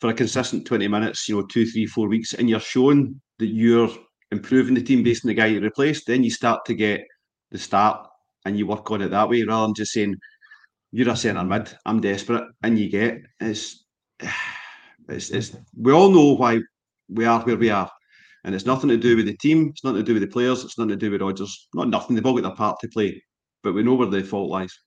[0.00, 3.46] for a consistent 20 minutes, you know, two, three, four weeks, and you're showing that
[3.46, 3.90] you're
[4.30, 7.02] improving the team based on the guy you replaced, then you start to get
[7.50, 8.06] the start
[8.44, 10.16] and you work on it that way rather than just saying,
[10.92, 11.74] you're a centre mid.
[11.86, 13.84] I'm desperate, and you get it's,
[15.08, 16.60] it's it's we all know why
[17.08, 17.90] we are where we are,
[18.44, 19.70] and it's nothing to do with the team.
[19.70, 20.64] It's nothing to do with the players.
[20.64, 21.68] It's nothing to do with Rodgers.
[21.74, 22.14] Not nothing.
[22.14, 23.22] They've all got their part to play,
[23.62, 24.78] but we know where the fault lies.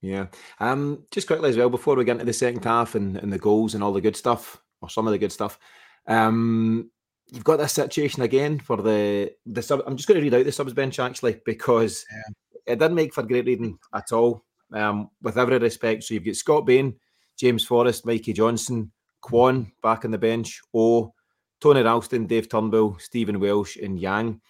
[0.00, 0.26] Yeah.
[0.58, 1.04] Um.
[1.10, 3.74] Just quickly as well before we get into the second half and, and the goals
[3.74, 5.58] and all the good stuff or some of the good stuff.
[6.06, 6.90] Um.
[7.32, 9.82] You've got this situation again for the the sub.
[9.86, 12.72] I'm just going to read out the subs bench actually because yeah.
[12.72, 14.44] it didn't make for great reading at all.
[14.72, 16.94] Um, with every respect, so you've got Scott Bain,
[17.36, 21.12] James Forrest, Mikey Johnston, Kwon back on the bench, O,
[21.60, 24.40] Tony Ralston, Dave Turnbull, Stephen Welsh, and Yang.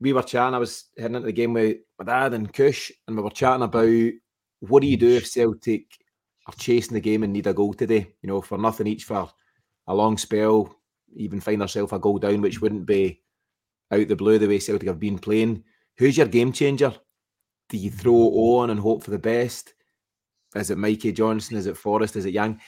[0.00, 0.54] We were chatting.
[0.54, 3.62] I was heading into the game with my dad and Kush, and we were chatting
[3.62, 4.12] about
[4.60, 5.86] what do you do if Celtic
[6.46, 8.12] are chasing the game and need a goal today?
[8.22, 9.28] You know, for nothing each for
[9.86, 10.74] a long spell,
[11.16, 13.20] even find ourselves a goal down, which wouldn't be
[13.90, 15.64] out the blue the way Celtic have been playing.
[15.98, 16.94] Who's your game changer?
[17.68, 19.74] Do you throw on and hope for the best?
[20.54, 21.56] Is it Mikey Johnston?
[21.56, 22.16] Is it Forrest?
[22.16, 22.60] Is it Yang?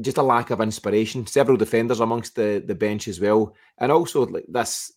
[0.00, 1.26] Just a lack of inspiration.
[1.26, 4.92] Several defenders amongst the, the bench as well, and also like this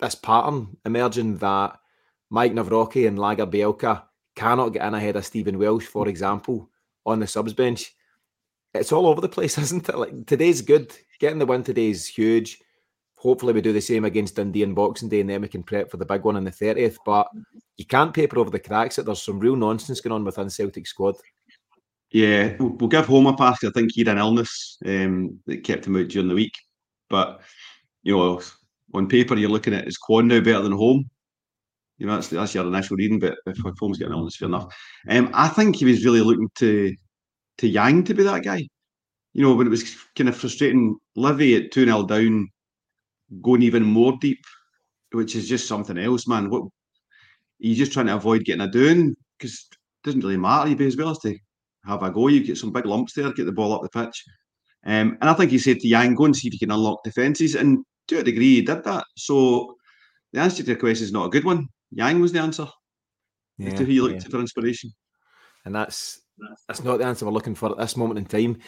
[0.00, 1.78] this pattern emerging that
[2.32, 4.02] Maik Nawrocki and Lagerbielke
[4.34, 6.68] cannot get in ahead of Stephen Welsh, for example,
[7.06, 7.94] on the subs bench.
[8.74, 9.96] It's all over the place, isn't it?
[9.98, 10.96] Like today's good.
[11.20, 12.58] Getting the win today is huge
[13.22, 15.88] hopefully we do the same against Dundee on Boxing Day, and then we can prep
[15.88, 16.96] for the big one on the 30th.
[17.06, 17.28] But
[17.76, 20.88] you can't paper over the cracks that there's some real nonsense going on within Celtic
[20.88, 21.14] squad.
[22.10, 23.62] Yeah, we'll, give Holm a pass.
[23.64, 26.54] I think he had an illness um, that kept him out during the week.
[27.08, 27.42] But
[28.02, 28.42] you know,
[28.92, 31.08] on paper, you're looking at is Kwon now better than Holm?
[32.02, 33.20] You know, that's that's your initial reading.
[33.20, 34.74] But if Holm's getting an it's fair enough.
[35.08, 36.92] Um, I think he was really looking to
[37.58, 38.66] to Yang to be that guy.
[39.34, 42.48] You know, when it was kind of frustrating, Livy at two 0 down
[43.40, 44.40] going even more deep,
[45.12, 46.50] which is just something else, man.
[46.50, 46.64] What
[47.60, 50.70] you just trying to avoid getting a doing because it doesn't really matter.
[50.70, 51.38] You'd be as well as to
[51.86, 52.26] have a go.
[52.26, 54.24] You get some big lumps there, get the ball up the pitch.
[54.84, 57.04] Um, and I think he said to Yang, go and see if you can unlock
[57.04, 57.54] defences.
[57.54, 59.04] And to a degree, he did that.
[59.16, 59.76] So
[60.32, 61.68] the answer to the question is not a good one.
[61.92, 62.66] Yang was the answer.
[63.58, 64.28] Yeah, to who you looked yeah.
[64.30, 64.92] for inspiration.
[65.64, 66.20] And that's
[66.66, 68.58] that's not the answer we're looking for at this moment in time.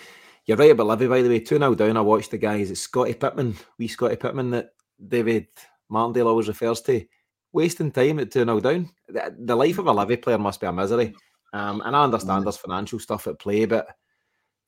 [0.46, 1.40] You're right about Livy, by the way.
[1.40, 1.96] 2 0 down.
[1.96, 2.70] I watched the guys.
[2.70, 4.70] It's Scotty Pittman, wee Scotty Pittman that
[5.08, 5.46] David
[5.88, 7.04] Martindale always refers to.
[7.52, 8.90] Wasting time at 2 0 down.
[9.08, 11.14] The, the, life of a Livy player must be a misery.
[11.52, 12.44] Um, and I understand mm.
[12.44, 13.86] there's financial stuff at play, but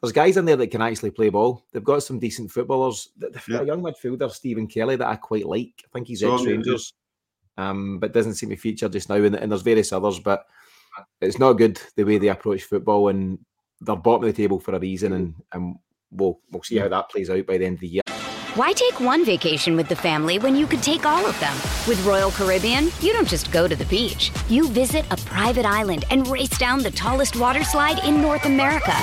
[0.00, 1.64] there's guys in there that can actually play ball.
[1.72, 3.10] They've got some decent footballers.
[3.16, 3.60] They've yeah.
[3.60, 5.82] a young midfielder, Stephen Kelly, that I quite like.
[5.84, 6.94] I think he's ex Rangers,
[7.56, 9.16] um, but doesn't seem to feature just now.
[9.16, 10.46] And, and there's various others, but
[11.20, 13.08] it's not good the way they approach football.
[13.08, 13.38] And
[13.80, 15.76] they're bottom of the table for a reason, and and
[16.10, 18.02] we'll we'll see how that plays out by the end of the year.
[18.56, 21.52] Why take one vacation with the family when you could take all of them?
[21.86, 24.32] With Royal Caribbean, you don't just go to the beach.
[24.48, 28.94] You visit a private island and race down the tallest water slide in North America.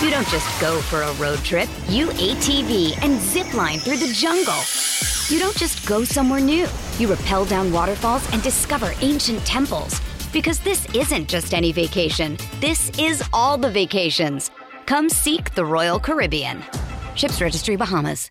[0.00, 1.68] You don't just go for a road trip.
[1.86, 4.62] You ATV and zip line through the jungle.
[5.28, 6.66] You don't just go somewhere new.
[6.98, 10.00] You rappel down waterfalls and discover ancient temples.
[10.32, 14.50] Because this isn't just any vacation, this is all the vacations.
[14.86, 16.62] Come seek the Royal Caribbean.
[17.14, 18.30] Ships Registry Bahamas.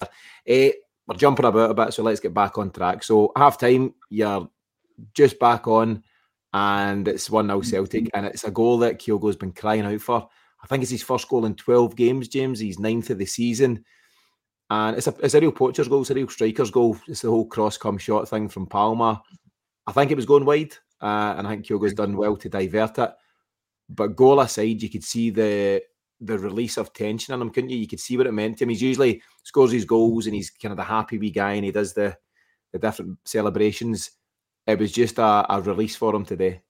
[0.00, 0.72] Uh,
[1.06, 3.02] we're jumping about a bit, so let's get back on track.
[3.02, 4.48] So half time, you're
[5.14, 6.02] just back on,
[6.52, 10.28] and it's 1 0 Celtic, and it's a goal that Kyogo's been crying out for.
[10.62, 12.58] I think it's his first goal in 12 games, James.
[12.58, 13.84] He's ninth of the season.
[14.70, 16.98] And it's a, it's a real poacher's goal, it's a real striker's goal.
[17.06, 19.22] It's the whole cross come shot thing from Palma.
[19.86, 22.98] I think it was going wide, uh, and I think Kyogo's done well to divert
[22.98, 23.10] it.
[23.88, 25.82] But goal aside, you could see the
[26.20, 27.78] the release of tension in him, couldn't you?
[27.78, 28.70] You could see what it meant to him.
[28.70, 31.70] He's usually scores his goals and he's kind of the happy wee guy and he
[31.70, 32.16] does the
[32.72, 34.10] the different celebrations.
[34.66, 36.60] It was just a, a release for him today.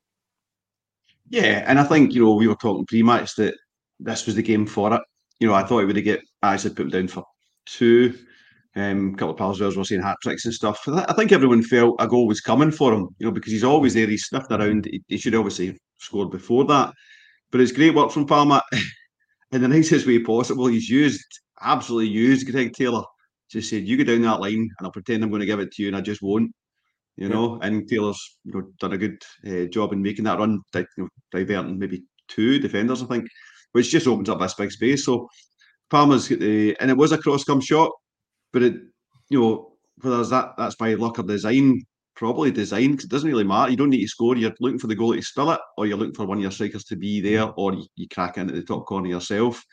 [1.30, 3.54] Yeah, and I think you know we were talking pre-match that
[4.00, 5.02] this was the game for it.
[5.40, 7.24] You know, I thought he would have get actually put him down for
[7.66, 8.16] two.
[8.76, 10.80] Um, a couple of pals were saying hat tricks and stuff.
[10.86, 13.08] I think everyone felt a goal was coming for him.
[13.18, 14.06] You know, because he's always there.
[14.06, 14.86] He's sniffed around.
[14.86, 16.94] He, he should obviously have scored before that.
[17.50, 18.62] But it's great work from Palma.
[19.52, 20.66] in the nicest way possible.
[20.66, 21.24] He's used,
[21.60, 23.02] absolutely used Greg Taylor.
[23.50, 25.72] Just said, you go down that line and I'll pretend I'm going to give it
[25.72, 26.52] to you and I just won't.
[27.16, 30.60] You know, and Taylor's you know, done a good uh, job in making that run,
[30.72, 33.26] you know, diverting maybe two defenders, I think,
[33.72, 35.04] which just opens up this big space.
[35.04, 35.28] So
[35.90, 37.90] Palma's got the, and it was a cross come shot,
[38.52, 38.74] but it,
[39.30, 41.82] you know, whether that that's by luck or design,
[42.18, 43.70] probably designed because it doesn't really matter.
[43.70, 44.36] You don't need to score.
[44.36, 46.50] You're looking for the goal to spill it, or you're looking for one of your
[46.50, 47.54] strikers to be there, mm.
[47.56, 49.64] or you, you crack into the top corner yourself.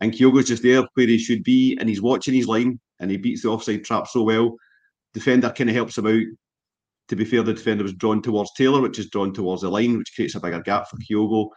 [0.00, 3.16] And Kyogo's just there where he should be, and he's watching his line, and he
[3.16, 4.54] beats the offside trap so well.
[5.14, 6.22] Defender kind of helps him out.
[7.08, 9.98] To be fair, the defender was drawn towards Taylor, which is drawn towards the line,
[9.98, 11.48] which creates a bigger gap for Kyogo.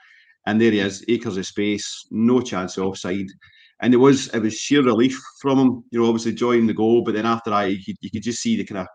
[0.48, 3.28] And there he is, acres of space, no chance of offside.
[3.82, 7.04] And it was it was sheer relief from him, you know, obviously joining the goal,
[7.04, 8.88] but then after that, you, you could just see the kind of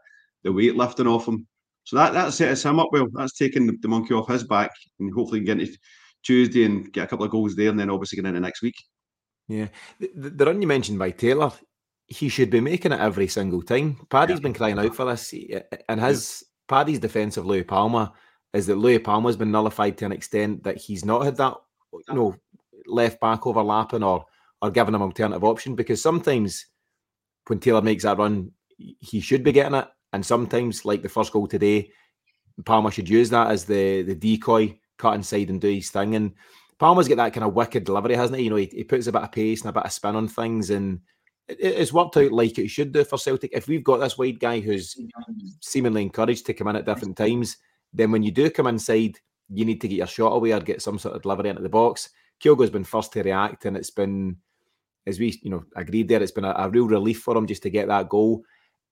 [0.48, 1.46] the weight lifting off him.
[1.84, 3.06] So that that sets him up well.
[3.12, 5.78] That's taking the, the, monkey off his back, and hopefully get into
[6.22, 8.74] Tuesday and get a couple of goals there, and then obviously get into next week.
[9.46, 9.68] Yeah,
[10.00, 11.52] the, the run you mentioned by Taylor,
[12.06, 13.98] he should be making it every single time.
[14.10, 14.42] Paddy's yeah.
[14.42, 16.76] been crying out for this, eh, eh, and his yeah.
[16.76, 18.12] Paddy's defence of Louis Palma
[18.52, 21.54] is that Louis Palma's been nullified to an extent that he's not had that,
[21.92, 22.34] you know,
[22.86, 24.24] left back overlapping or
[24.60, 26.66] or giving him alternative option because sometimes
[27.46, 31.32] when Taylor makes that run, he should be getting it and sometimes, like the first
[31.32, 31.90] goal today,
[32.64, 36.14] Palma should use that as the the decoy, cut inside and do his thing.
[36.14, 36.32] And
[36.78, 38.44] Palma's got that kind of wicked delivery, hasn't he?
[38.44, 40.28] You know, he, he puts a bit of pace and a bit of spin on
[40.28, 41.00] things, and
[41.48, 43.50] it, it's worked out like it should do for Celtic.
[43.52, 44.96] If we've got this wide guy who's
[45.60, 47.56] seemingly encouraged to come in at different times,
[47.92, 49.18] then when you do come inside,
[49.50, 51.68] you need to get your shot away or get some sort of delivery into the
[51.68, 52.10] box.
[52.40, 54.36] Kyogo's been first to react, and it's been,
[55.06, 57.62] as we you know agreed there, it's been a, a real relief for him just
[57.64, 58.42] to get that goal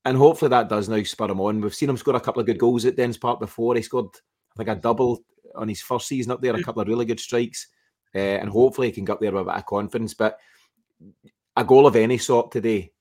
[0.06, 1.60] and hopefully that does now spur him on.
[1.60, 3.74] We've seen him score a couple of good goals at Dens Park before.
[3.74, 4.06] He scored,
[4.54, 5.24] I think, a double
[5.56, 7.66] on his first season up there, a couple of really good strikes,
[8.14, 10.14] uh, and hopefully he can get up there with a bit of confidence.
[10.14, 10.38] But
[11.56, 12.92] a goal of any sort today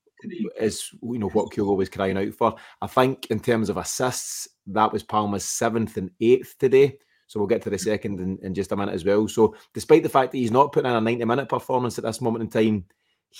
[0.59, 2.55] is, you know, what Kyogo was crying out for.
[2.81, 6.97] I think in terms of assists, that was Palma's seventh and eighth today.
[7.27, 9.27] So we'll get to the second in, in just a minute as well.
[9.27, 12.21] So despite the fact that he's not putting in a 90 minute performance at this
[12.21, 12.85] moment in time,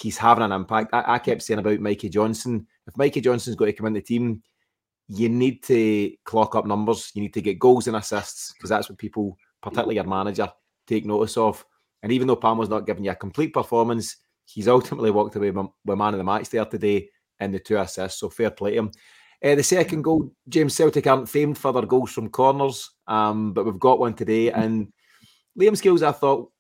[0.02, 0.94] he's having an impact.
[0.94, 2.68] I, I kept saying about Mikey Johnston.
[2.88, 4.44] If Mikey Johnston's got to come in the team,
[5.08, 7.12] you need to clock up numbers.
[7.14, 10.52] You need to get goals and assists because that's what people, particularly your manager,
[10.86, 11.64] take notice of.
[12.04, 15.98] And even though Palma's not giving you a complete performance, he's ultimately walked away with
[15.98, 18.20] man of the match there today in the two assists.
[18.20, 18.92] So fair play to him.
[19.44, 23.66] Uh, the second goal, James Celtic aren't famed for their goals from corners, um, but
[23.66, 24.52] we've got one today.
[24.52, 24.92] And
[25.60, 26.52] Liam Scales, I thought,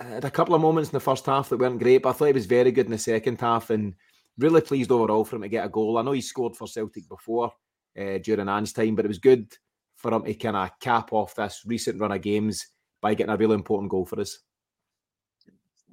[0.00, 2.26] had a couple of moments in the first half that weren't great, but I thought
[2.26, 3.94] he was very good in the second half and
[4.38, 5.98] really pleased overall for him to get a goal.
[5.98, 7.52] I know he scored for Celtic before
[7.98, 9.52] uh, during Ange's time, but it was good
[9.96, 12.66] for him to kind of cap off this recent run of games
[13.00, 14.38] by getting a really important goal for us.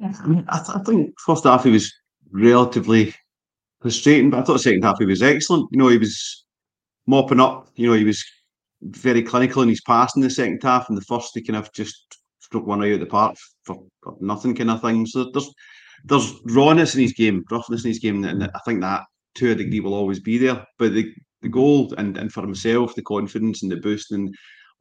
[0.01, 1.93] I, mean, I, th- I think first half he was
[2.31, 3.13] relatively
[3.81, 5.69] frustrating, but I thought the second half he was excellent.
[5.71, 6.45] You know, he was
[7.05, 7.67] mopping up.
[7.75, 8.23] You know, he was
[8.81, 12.17] very clinical in his passing the second half, and the first he kind of just
[12.51, 15.05] struck one out of the park for, for nothing kind of thing.
[15.05, 15.49] So there's
[16.03, 19.03] there's rawness in his game, roughness in his game, and I think that
[19.35, 20.65] to a degree will always be there.
[20.77, 24.33] But the the goal and, and for himself, the confidence and the boost and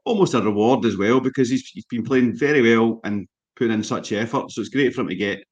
[0.05, 3.83] almost a reward as well because he's, he's been playing very well and putting in
[3.83, 4.51] such effort.
[4.51, 5.43] So it's great for him to get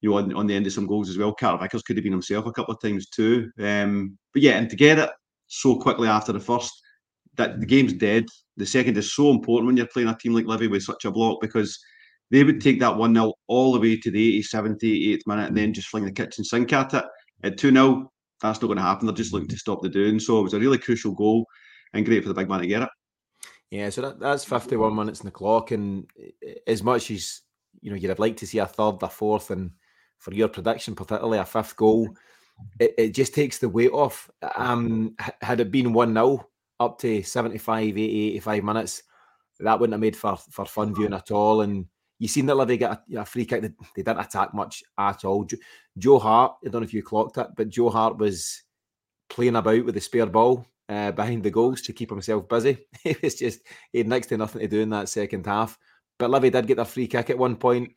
[0.00, 1.34] you know, on, on the end of some goals as well.
[1.34, 3.50] Carter Vickers could have been himself a couple of times too.
[3.60, 5.10] Um, but yeah, and to get it
[5.46, 6.72] so quickly after the first,
[7.36, 8.24] that the game's dead.
[8.56, 11.10] The second is so important when you're playing a team like Livy with such a
[11.10, 11.78] block because
[12.30, 15.56] they would take that 1 0 all the way to the 87th, 88th minute and
[15.56, 17.04] then just fling the kitchen sink at it.
[17.42, 19.06] At 2 0, that's not going to happen.
[19.06, 20.18] They're just looking to stop the doing.
[20.18, 21.46] So it was a really crucial goal
[21.92, 22.88] and great for the big man to get it.
[23.70, 25.70] Yeah, so that, that's 51 minutes in the clock.
[25.70, 26.08] And
[26.66, 27.42] as much as
[27.80, 29.70] you know, you'd have liked to see a third, a fourth, and
[30.18, 32.08] for your prediction, particularly a fifth goal,
[32.80, 34.30] it, it just takes the weight off.
[34.56, 36.46] Um, had it been 1 0
[36.80, 39.02] up to 75, 80, 85 minutes,
[39.60, 41.62] that wouldn't have made for, for fun viewing at all.
[41.62, 41.86] And
[42.18, 43.62] you seen that Livy get a, a free kick.
[43.62, 45.44] They, they, didn't attack much at all.
[45.44, 45.56] Joe,
[45.98, 48.62] Joe Hart, I don't know if you clocked it, but Joe Hart was
[49.28, 52.78] playing about with the spare ball uh, behind the goals to keep himself busy.
[53.04, 53.60] it was just
[53.92, 55.78] he had next to nothing to do in that second half.
[56.18, 57.92] But Livy did get their free kick at one point,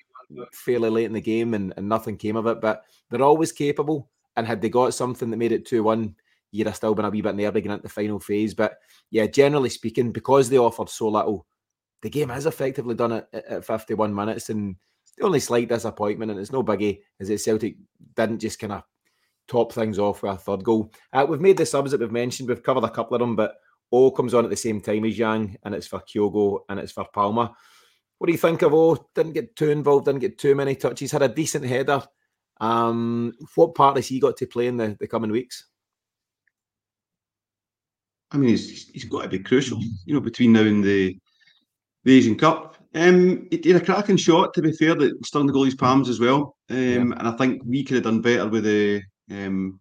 [0.51, 2.59] fairly late in the game, and, and nothing came of it.
[2.59, 4.09] But they're always capable.
[4.35, 6.15] And had they got something that made it 2 1,
[6.51, 8.53] you'd have still been a wee bit nervy getting into the final phase.
[8.53, 8.77] But
[9.11, 11.45] yeah, generally speaking, because they offered so little,
[12.01, 14.49] the game has effectively done it at 51 minutes.
[14.49, 14.75] And
[15.17, 17.75] the only slight disappointment, and it's no biggie, is that Celtic
[18.15, 18.83] didn't just kind of
[19.47, 20.91] top things off with a third goal.
[21.11, 22.47] Uh, we've made the subs that we've mentioned.
[22.47, 23.55] We've covered a couple of them, but
[23.91, 26.91] O comes on at the same time as Yang, and it's for Kyogo and it's
[26.91, 27.53] for Palma.
[28.17, 29.09] What do you think of O?
[29.15, 32.03] Didn't get too involved, didn't get too many touches, had a decent header.
[32.61, 35.65] Um, what part has he got to play in the, the coming weeks?
[38.31, 41.17] I mean, he's, he's got to be crucial, you know, between now and the
[42.03, 42.77] the Asian Cup.
[42.95, 46.19] Um, he had a cracking shot, to be fair, that stung the goalie's palms as
[46.19, 46.55] well.
[46.69, 47.01] Um, yeah.
[47.01, 49.79] And I think we could have done better with the um,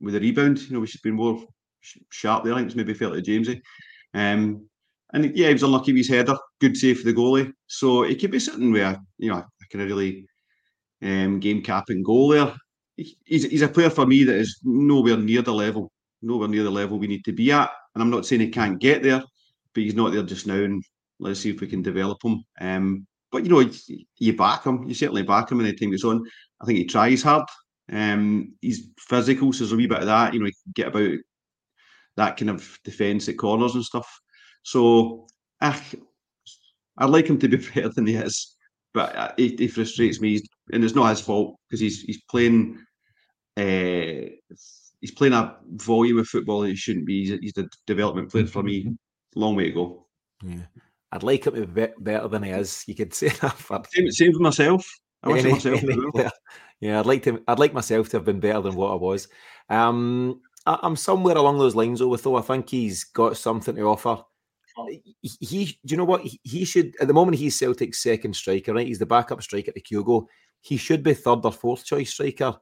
[0.00, 0.60] with the rebound.
[0.60, 1.42] You know, we should have been more
[2.10, 2.54] sharp there.
[2.54, 3.60] I think it's maybe fair to Jamesy.
[4.14, 4.66] Um,
[5.12, 6.36] and yeah, he was unlucky with his header.
[6.60, 7.52] Good save for the goalie.
[7.66, 10.26] So he could be sitting where you know a kind of really
[11.02, 12.54] um, game capping goal there.
[12.96, 16.70] He's, he's a player for me that is nowhere near the level, nowhere near the
[16.70, 17.70] level we need to be at.
[17.96, 19.22] And I'm not saying he can't get there,
[19.72, 20.62] but he's not there just now.
[20.62, 20.84] And
[21.18, 22.44] let's see if we can develop him.
[22.60, 23.70] Um, but you know,
[24.18, 24.86] you back him.
[24.86, 26.22] You certainly back him anytime he's on.
[26.60, 27.48] I think he tries hard.
[27.90, 30.34] Um, he's physical, so there's a wee bit of that.
[30.34, 31.18] You know, he can get about
[32.18, 34.20] that kind of defence at corners and stuff.
[34.62, 35.26] So,
[35.62, 35.82] ah,
[36.98, 38.58] I'd like him to be better than he is,
[38.92, 42.78] but uh, he, he frustrates me, and it's not his fault because he's he's playing.
[43.56, 44.28] Uh,
[45.00, 47.24] he's playing a volume of football that he shouldn't be.
[47.24, 48.96] He's, he's a development player for me.
[49.34, 50.06] Long way to go.
[50.42, 50.62] Yeah.
[51.12, 52.84] I'd like him to be better than he is.
[52.86, 53.54] You could say that.
[53.54, 53.82] For...
[53.90, 54.86] Same, same for myself.
[55.22, 55.82] I any, myself
[56.80, 57.42] yeah, I'd like to.
[57.48, 59.28] I'd like myself to have been better than what I was.
[59.68, 62.14] Um, I, am somewhere along those lines, though.
[62.16, 64.22] Though I think he's got something to offer.
[65.22, 66.94] He, he, do you know what he, he, should?
[67.00, 68.86] At the moment, he's Celtic's second striker, right?
[68.86, 70.26] He's the backup striker to Kyogo.
[70.60, 72.54] He should be third or fourth choice striker.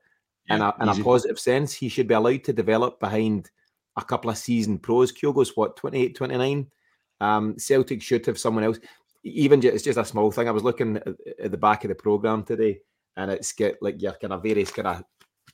[0.49, 3.51] Yeah, in, a, in a positive sense, he should be allowed to develop behind
[3.97, 5.13] a couple of seasoned pros.
[5.13, 6.67] Kyogo's what 28, 29.
[7.21, 8.79] Um, Celtic should have someone else.
[9.23, 10.49] Even just, it's just a small thing.
[10.49, 11.09] I was looking at,
[11.43, 12.81] at the back of the program today,
[13.17, 15.05] and it's get like your kind of various kind of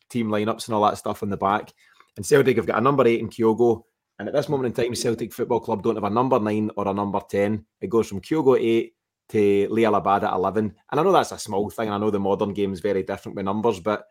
[0.09, 1.72] team lineups and all that stuff in the back.
[2.16, 3.83] And Celtic have got a number eight in Kyogo,
[4.18, 6.88] and at this moment in time, Celtic Football Club don't have a number nine or
[6.88, 7.64] a number ten.
[7.81, 8.94] It goes from Kyogo eight
[9.29, 10.74] to Liel Abada at eleven.
[10.90, 11.90] And I know that's a small thing.
[11.90, 14.05] I know the modern game is very different with numbers, but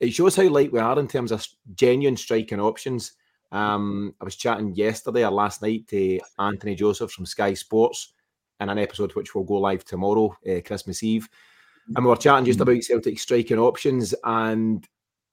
[0.00, 3.12] it shows how light we are in terms of genuine striking options.
[3.52, 8.14] Um, I was chatting yesterday or last night to Anthony Joseph from Sky Sports
[8.60, 11.28] in an episode which will go live tomorrow, uh, Christmas Eve.
[11.96, 14.86] And we were chatting just about Celtic striking options and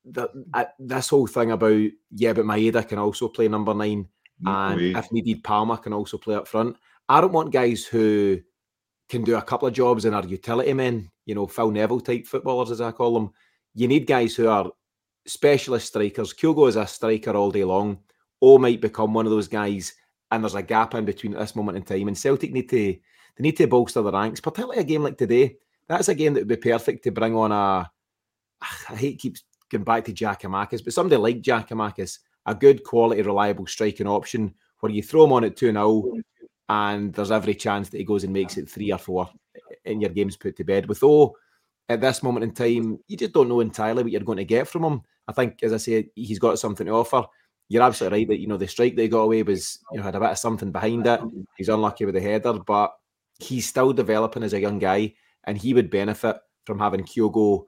[0.04, 4.08] the, uh, this whole thing about, yeah, but Maeda can also play number nine.
[4.46, 6.76] and if needed, Palma can also play up front.
[7.10, 8.40] I don't want guys who
[9.10, 12.26] can do a couple of jobs and are utility men, you know, Phil Neville type
[12.26, 13.32] footballers, as I call them.
[13.78, 14.72] You need guys who are
[15.28, 16.34] specialist strikers.
[16.34, 18.00] Kyogo is a striker all day long.
[18.42, 19.94] O might become one of those guys,
[20.32, 22.08] and there's a gap in between at this moment in time.
[22.08, 23.00] And Celtic need to they
[23.38, 25.58] need to bolster the ranks, particularly a game like today.
[25.88, 27.92] That's a game that would be perfect to bring on a.
[28.90, 33.68] I hate keeps going back to Giakoumakis, but somebody like Giakoumakis, a good quality, reliable
[33.68, 36.14] striking option where you throw him on at 2 0
[36.70, 39.30] and there's every chance that he goes and makes it three or four
[39.86, 40.88] in your games put to bed.
[40.88, 41.36] With O,
[41.90, 44.68] at this moment in time, you just don't know entirely what you're going to get
[44.68, 45.02] from him.
[45.28, 47.26] I think, as I said, he's got something to offer
[47.70, 50.04] you're absolutely right that you know the strike that he got away was you know
[50.04, 51.20] had a bit of something behind it.
[51.58, 52.94] He's unlucky with the header, but
[53.40, 55.14] he's still developing as a young guy,
[55.44, 57.66] and he would benefit from having Kyogo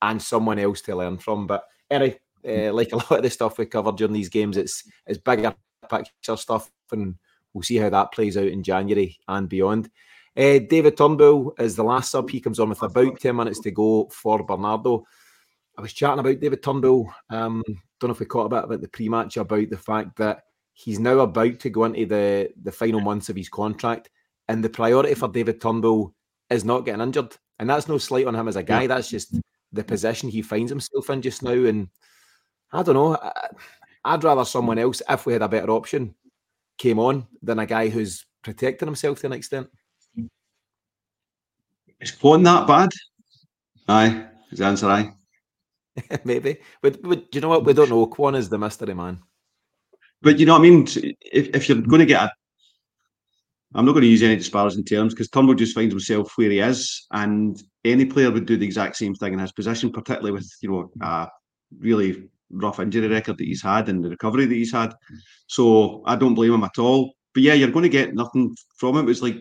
[0.00, 1.46] and someone else to learn from.
[1.46, 4.84] But anyway, uh, like a lot of the stuff we covered during these games, it's
[5.06, 5.54] it's bigger
[5.90, 7.16] picture stuff, and
[7.52, 9.90] we'll see how that plays out in January and beyond.
[10.36, 12.30] Uh, David Turnbull is the last sub.
[12.30, 15.04] He comes on with about 10 minutes to go for Bernardo.
[15.76, 17.12] I was chatting about David Turnbull.
[17.30, 17.62] Um,
[18.00, 20.42] don't know if we caught a bit about the pre-match about the fact that
[20.74, 24.10] he's now about to go into the the final months of his contract,
[24.48, 26.14] and the priority for David Turnbull
[26.50, 28.86] is not getting injured, and that's no slight on him as a guy.
[28.86, 29.36] That's just
[29.72, 31.88] the position he finds himself in just now, and
[32.72, 33.18] I don't know.
[34.04, 36.14] I'd rather someone else, if we had a better option,
[36.76, 39.68] came on than a guy who's protecting himself to an extent.
[42.02, 42.90] Is Kwon that bad?
[43.88, 45.12] Aye, is the answer aye.
[46.24, 47.64] Maybe, but, but do you know what?
[47.64, 48.06] We don't know.
[48.06, 49.20] Kwon is the mystery man.
[50.20, 50.86] But you know what I mean?
[51.20, 52.32] If, if you're going to get a
[53.74, 56.58] I'm not going to use any disparaging terms because Turnbull just finds himself where he
[56.58, 60.50] is, and any player would do the exact same thing in his position, particularly with
[60.60, 61.28] you know a
[61.78, 64.92] really rough injury record that he's had and the recovery that he's had.
[65.46, 67.14] So I don't blame him at all.
[67.32, 69.08] But yeah, you're going to get nothing from him.
[69.08, 69.36] It's like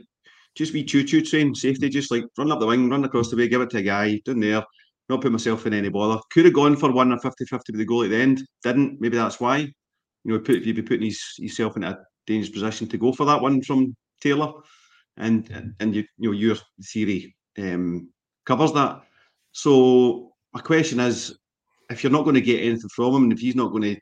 [0.56, 3.38] just be choo choo train safety, just like run up the wing, run across the
[3.38, 4.64] way, give it to a guy down there.
[5.10, 6.22] Not put myself in any bother.
[6.32, 8.43] Could have gone for one or 50 50 with the goal at the end.
[8.64, 9.02] Didn't.
[9.02, 9.58] Maybe that's why.
[9.58, 9.74] You
[10.34, 11.97] know, put, you'd be putting his, yourself in a
[12.28, 14.54] dangerous position to go for that one from Taylor,
[15.18, 18.10] and and you, you know your theory um,
[18.45, 19.02] covers that.
[19.52, 21.38] So my question is,
[21.89, 23.99] if you're not going to get anything from him, and if he's not going to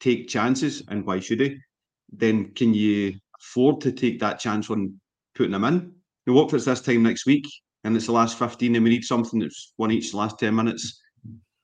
[0.00, 1.56] take chances, and why should he?
[2.12, 5.00] Then can you afford to take that chance on
[5.34, 5.92] putting them in?
[6.26, 7.46] You know, it's this time next week
[7.84, 11.00] and it's the last 15 and we need something that's one each last 10 minutes?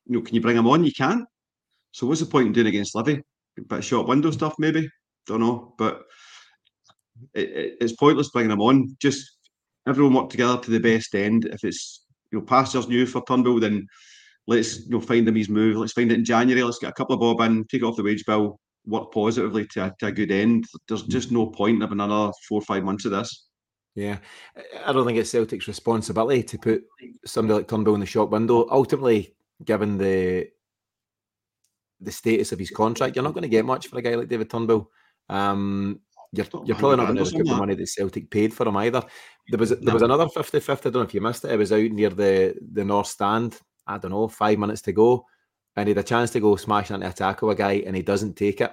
[0.06, 0.84] You know, can you bring them on?
[0.84, 1.24] You can't.
[1.92, 3.22] So what's the point in doing against Livy?
[3.58, 4.88] A bit of short window stuff, maybe.
[5.26, 5.74] Don't know.
[5.78, 6.02] But
[7.34, 8.96] it, it's pointless bringing them on.
[9.00, 9.38] Just
[9.86, 11.44] everyone work together to the best end.
[11.46, 13.86] If it's you know pastures new for Turnbull, then
[14.46, 15.76] let's you know find him his move.
[15.76, 16.62] Let's find it in January.
[16.62, 19.86] Let's get a couple of bob in, take off the wage bill, work positively to
[19.86, 20.66] a, to a good end.
[20.86, 23.47] There's just no point in having another four or five months of this.
[23.98, 24.18] Yeah,
[24.86, 26.84] I don't think it's Celtic's responsibility to put
[27.24, 28.68] somebody like Turnbull in the shop window.
[28.70, 29.34] Ultimately,
[29.64, 30.48] given the
[32.00, 34.28] the status of his contract, you're not going to get much for a guy like
[34.28, 34.88] David Turnbull.
[35.28, 35.98] Um,
[36.30, 39.02] you're, you're probably not going to recoup the money that Celtic paid for him either.
[39.48, 41.50] There was there was another 50-50, I don't know if you missed it.
[41.50, 43.58] It was out near the, the North Stand.
[43.84, 45.26] I don't know, five minutes to go.
[45.74, 48.02] And he had a chance to go smashing into a tackle a guy and he
[48.02, 48.72] doesn't take it.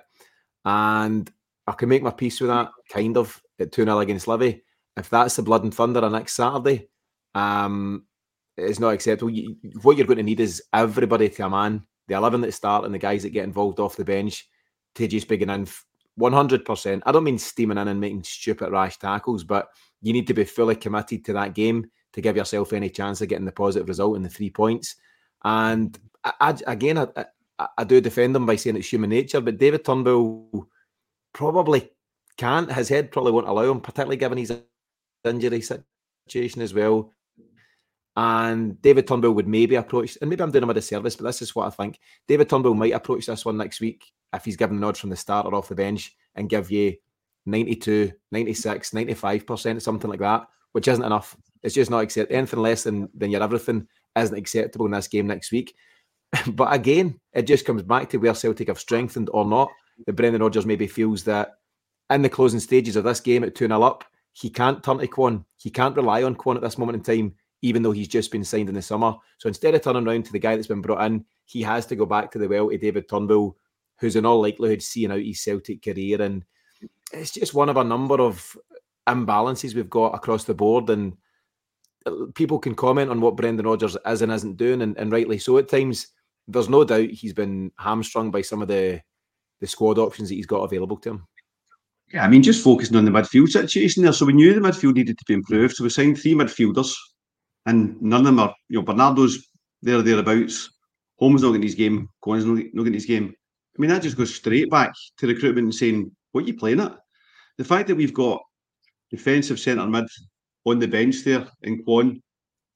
[0.66, 1.32] And
[1.66, 4.64] I can make my peace with that, kind of, at 2 0 against Livy.
[4.98, 6.88] If that's the Blood and Thunder on next Saturday,
[7.34, 8.06] um,
[8.58, 9.32] it's not acceptable.
[9.32, 12.86] You, what you're going to need is everybody to a man, the 11 that start
[12.86, 14.48] and the guys that get involved off the bench
[14.96, 15.68] to just begin in
[16.20, 17.02] 100%.
[17.06, 19.70] I don't mean steaming in and making stupid rash tackles, but
[20.02, 23.28] you need to be fully committed to that game to give yourself any chance of
[23.28, 24.96] getting the positive result in the three points.
[25.44, 27.26] And I, I, again, I,
[27.78, 30.68] I, do defend him by saying it's human nature, but David Turnbull
[31.34, 31.90] probably
[32.38, 32.72] can't.
[32.72, 34.54] His head probably won't allow him, particularly given his
[35.28, 37.14] injury situation as well.
[38.18, 41.42] And David Turnbull would maybe approach, and maybe I'm doing him a disservice, but this
[41.42, 42.00] is what I think.
[42.28, 45.16] David Turnbull might approach this one next week if he's given the nod from the
[45.16, 46.96] start or off the bench and give you
[47.46, 51.36] 92, 96, 95%, something like that, which isn't enough.
[51.62, 52.38] It's just not acceptable.
[52.38, 55.76] Anything less than, than your everything isn't acceptable in this game next week.
[56.48, 59.72] but again, it just comes back to where Celtic have strengthened or not.
[60.06, 61.54] That Brendan Rodgers maybe feels that
[62.10, 64.04] in the closing stages of this game at 2 0 up,
[64.36, 65.46] he can't turn to Kwon.
[65.56, 68.44] He can't rely on Kwon at this moment in time, even though he's just been
[68.44, 69.16] signed in the summer.
[69.38, 71.96] So instead of turning around to the guy that's been brought in, he has to
[71.96, 73.56] go back to the well to David Turnbull,
[73.98, 76.22] who's in all likelihood seeing out his Celtic career.
[76.22, 76.44] And
[77.14, 78.58] it's just one of a number of
[79.08, 80.90] imbalances we've got across the board.
[80.90, 81.16] And
[82.06, 85.38] uh, people can comment on what Brendan Rodgers is and isn't doing, and, and rightly
[85.38, 86.08] so at times.
[86.50, 89.02] There's no doubt he's been hamstrung by some of the
[89.62, 91.28] the squad options that he's got available to him.
[92.14, 94.14] Yeah, I mean, just focusing on the midfield situation there.
[94.14, 95.76] So we knew the midfield needed to be improved.
[95.76, 96.94] So we signed three midfielders,
[97.66, 99.48] and none of them are, you know, Bernardo's
[99.82, 100.70] there, thereabouts.
[101.20, 102.10] Holm's not getting his game.
[102.24, 103.34] Kwon's not, not getting his game.
[103.78, 106.80] I mean, that just goes straight back to recruitment and saying, what are you playing
[106.80, 106.98] at?
[107.58, 108.42] The fact that we've got
[109.12, 110.06] defensive centre mid
[110.66, 112.22] on the bench there in Kwon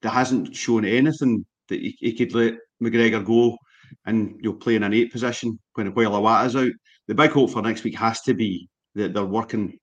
[0.01, 3.57] that hasn't shown anything that he, he could let McGregor go
[4.05, 6.71] and you know play in an eight position when a while Iwata's out.
[7.07, 9.77] The big hope for next week has to be that they're working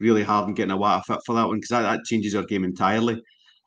[0.00, 2.64] really hard and getting Iwata fit for that one because that, that changes our game
[2.64, 3.22] entirely.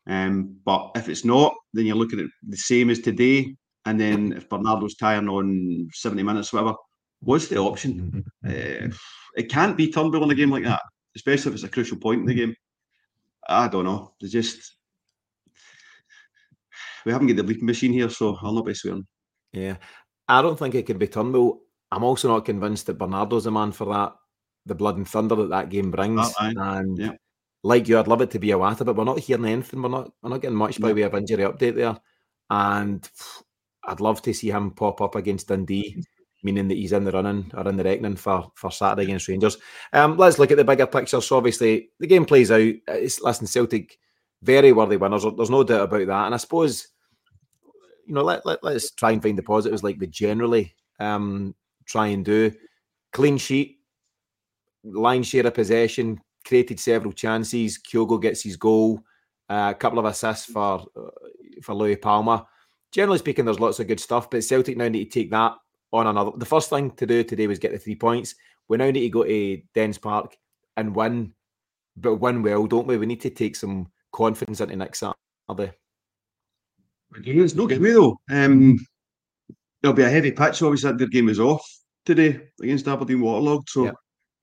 [0.07, 3.55] Um, but if it's not, then you're looking at the same as today.
[3.85, 6.75] And then if Bernardo's tiring on 70 minutes, whatever,
[7.21, 8.23] what's the option?
[8.45, 8.89] Uh,
[9.35, 10.81] it can't be Turnbull in a game like that,
[11.15, 12.55] especially if it's a crucial point in the game.
[13.47, 14.13] I don't know.
[14.21, 14.75] They just
[17.05, 19.05] we haven't got the bleeping machine here, so I'll not be swearing.
[19.51, 19.77] Yeah,
[20.27, 21.61] I don't think it can be Turnbull.
[21.91, 24.13] I'm also not convinced that Bernardo's the man for that.
[24.65, 27.11] The blood and thunder that that game brings, oh, and yeah.
[27.63, 29.81] like you, I'd love it to be Iwata, but we're not hearing anything.
[29.81, 31.97] We're not we're not getting much by way of injury update there,
[32.49, 33.07] and
[33.87, 36.03] I'd love to see him pop up against Dundee,
[36.43, 39.57] meaning that he's in the running or in the reckoning for, for Saturday against Rangers.
[39.93, 41.21] Um, let's look at the bigger picture.
[41.21, 42.73] So obviously the game plays out.
[42.87, 43.99] It's listen, Celtic
[44.45, 45.25] very worthy winners.
[45.35, 46.25] There's no doubt about that.
[46.27, 46.87] And I suppose,
[48.05, 51.55] you know, let, let, let's try and find the positives like we generally um,
[51.85, 52.51] try and do.
[53.11, 53.79] Clean sheet,
[54.85, 57.79] line share of possession, created several chances.
[57.79, 59.01] Kyogo gets his goal,
[59.49, 61.09] uh, a couple of assists for uh,
[61.61, 62.45] for Luis Palma.
[62.91, 65.53] Generally speaking, there's lots of good stuff, but Celtic now need to take that
[65.91, 66.31] on another.
[66.37, 68.35] The first thing to do today was get the three points.
[68.67, 70.35] We now need to go to Dens Park
[70.77, 71.33] and win,
[71.97, 72.97] but win well, don't we?
[72.97, 75.73] We need to take some confidence into next Saturday.
[77.17, 78.19] It's no me though.
[78.29, 78.77] Um,
[79.83, 80.61] it'll be a heavy pitch.
[80.61, 81.65] Obviously, that their game is off
[82.05, 83.95] today against Aberdeen Waterlogged, so yep.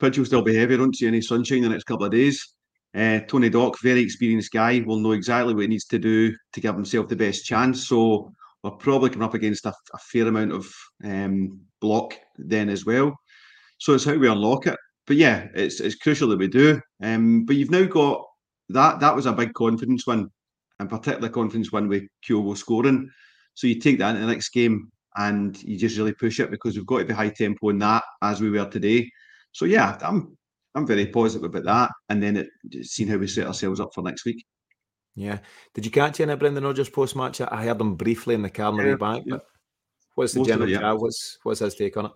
[0.02, 0.74] Pitch will still be heavy.
[0.74, 2.54] I don't see any sunshine the next couple of days.
[2.94, 6.60] Uh, Tony Dock, very experienced guy, will know exactly what he needs to do to
[6.60, 7.88] give himself the best chance.
[7.88, 8.32] So
[8.62, 10.66] we're probably coming up against a, a fair amount of
[11.04, 13.16] um, block then as well.
[13.78, 14.76] So it's how we unlock it.
[15.06, 16.80] But yeah, it's it's crucial that we do.
[17.02, 18.22] Um, but you've now got
[18.70, 19.00] that.
[19.00, 20.28] That was a big confidence win,
[20.78, 23.10] and particularly confidence win with Kyogo scoring.
[23.54, 26.76] So you take that into the next game and you just really push it because
[26.76, 29.10] we've got to be high tempo in that as we were today.
[29.52, 30.36] So yeah, I'm
[30.74, 31.90] I'm very positive about that.
[32.08, 32.48] And then it,
[32.86, 34.44] seeing how we set ourselves up for next week.
[35.14, 35.38] Yeah.
[35.74, 37.40] Did you catch any of Brendan Rodgers post match?
[37.40, 39.22] I heard him briefly in the car on the way back.
[39.26, 39.44] But
[40.14, 40.92] what's the Most general it, yeah.
[40.92, 42.12] What's what's his take on it?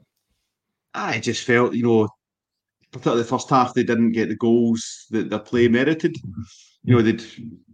[0.95, 2.09] I just felt, you know,
[2.91, 6.17] particularly the first half, they didn't get the goals that their play merited.
[6.85, 7.23] You know, they'd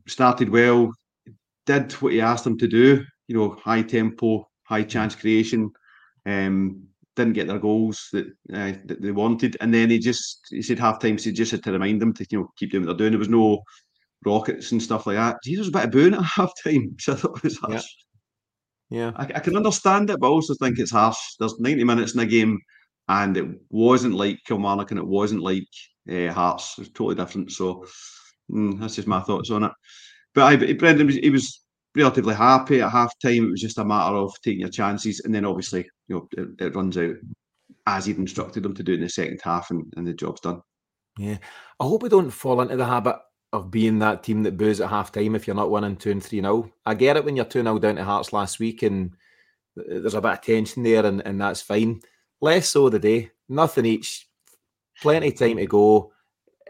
[0.09, 0.91] started well,
[1.67, 3.05] did what he asked them to do.
[3.29, 5.71] You know, high tempo, high chance creation.
[6.27, 10.63] Um, didn't get their goals that, uh, that they wanted, and then he just he
[10.63, 11.19] said half time.
[11.19, 13.13] so He just had to remind them to you know keep doing what they're doing.
[13.13, 13.63] There was no
[14.25, 15.37] rockets and stuff like that.
[15.43, 17.85] He was a bit of booing at half time, so I thought it was harsh.
[18.91, 19.13] Yeah, yeah.
[19.17, 21.19] I, I, can understand it, but I also think it's harsh.
[21.39, 22.59] There's 90 minutes in a game,
[23.09, 25.69] and it wasn't like Kilmarnock, and it wasn't like
[26.11, 26.75] uh, Hearts.
[26.79, 27.53] It was totally different.
[27.53, 27.85] So
[28.51, 29.73] mm, that's just my thoughts on it.
[30.35, 31.63] But I, Brendan, he was
[31.97, 33.47] relatively happy at half time.
[33.47, 36.67] It was just a matter of taking your chances, and then obviously, you know, it,
[36.67, 37.15] it runs out
[37.87, 40.63] as he'd instructed them to do in the second half, and, and the job's done.
[41.19, 41.39] Yeah,
[41.79, 43.17] I hope we don't fall into the habit
[43.53, 46.23] of being that team that boos at half time if you're not winning two and
[46.23, 46.71] three now.
[46.87, 49.15] I get it when you're two 0 down to Hearts last week, and
[49.77, 52.01] there's a bit of tension there, and, and that's fine.
[52.41, 53.31] Less so today.
[53.49, 54.27] Nothing each.
[55.01, 56.13] Plenty of time to go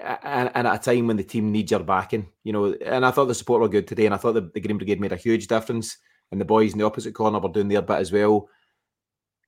[0.00, 3.10] and, and, at a time when the team needs your backing, you know, and I
[3.10, 5.16] thought the support were good today, and I thought the, the Green Brigade made a
[5.16, 5.98] huge difference,
[6.30, 8.48] and the boys in the opposite corner were doing their bit as well.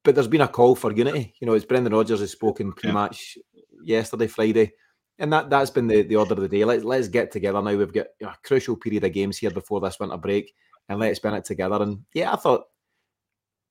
[0.03, 1.34] But there's been a call for unity.
[1.40, 3.99] You know, it's Brendan Rodgers has spoken pre-match yeah.
[3.99, 4.72] yesterday, Friday,
[5.18, 6.64] and that that's been the, the order of the day.
[6.64, 7.76] Let's let's get together now.
[7.76, 10.53] We've got a crucial period of games here before this winter break,
[10.88, 11.82] and let's spend it together.
[11.82, 12.64] And yeah, I thought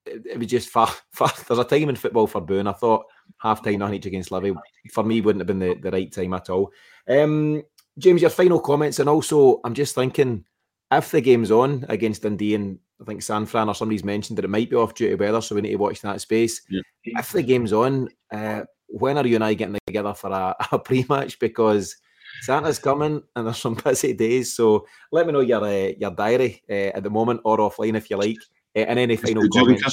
[0.06, 1.32] it, it was just far, far.
[1.48, 2.68] There's a time in football for booing.
[2.68, 3.06] I thought
[3.38, 4.54] half time nothing each against Livy
[4.92, 6.72] for me wouldn't have been the, the right time at all.
[7.08, 7.64] Um,
[7.98, 10.46] James, your final comments, and also I'm just thinking
[10.92, 14.46] if the game's on against Dundee and I think San Fran or somebody's mentioned that
[14.46, 16.62] it might be off duty weather, so we need to watch that space.
[16.70, 16.82] Yeah.
[17.04, 20.80] If the game's on, uh, when are you and I getting together for a, a
[20.80, 21.40] pre-match?
[21.40, 21.98] Because
[22.42, 24.54] Santa's coming and there's some busy days.
[24.56, 28.10] So let me know your uh, your diary uh, at the moment or offline if
[28.10, 28.38] you like.
[28.76, 29.84] Uh, and any final comments?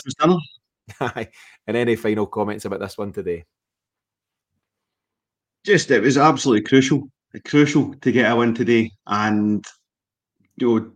[1.00, 3.44] And any final comments about this one today?
[5.64, 7.10] Just it was absolutely crucial,
[7.44, 9.64] crucial to get a win today, and
[10.56, 10.92] you know,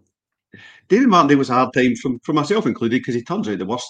[0.89, 3.67] David Martin was a hard time from for myself included because he turns out the
[3.67, 3.89] worst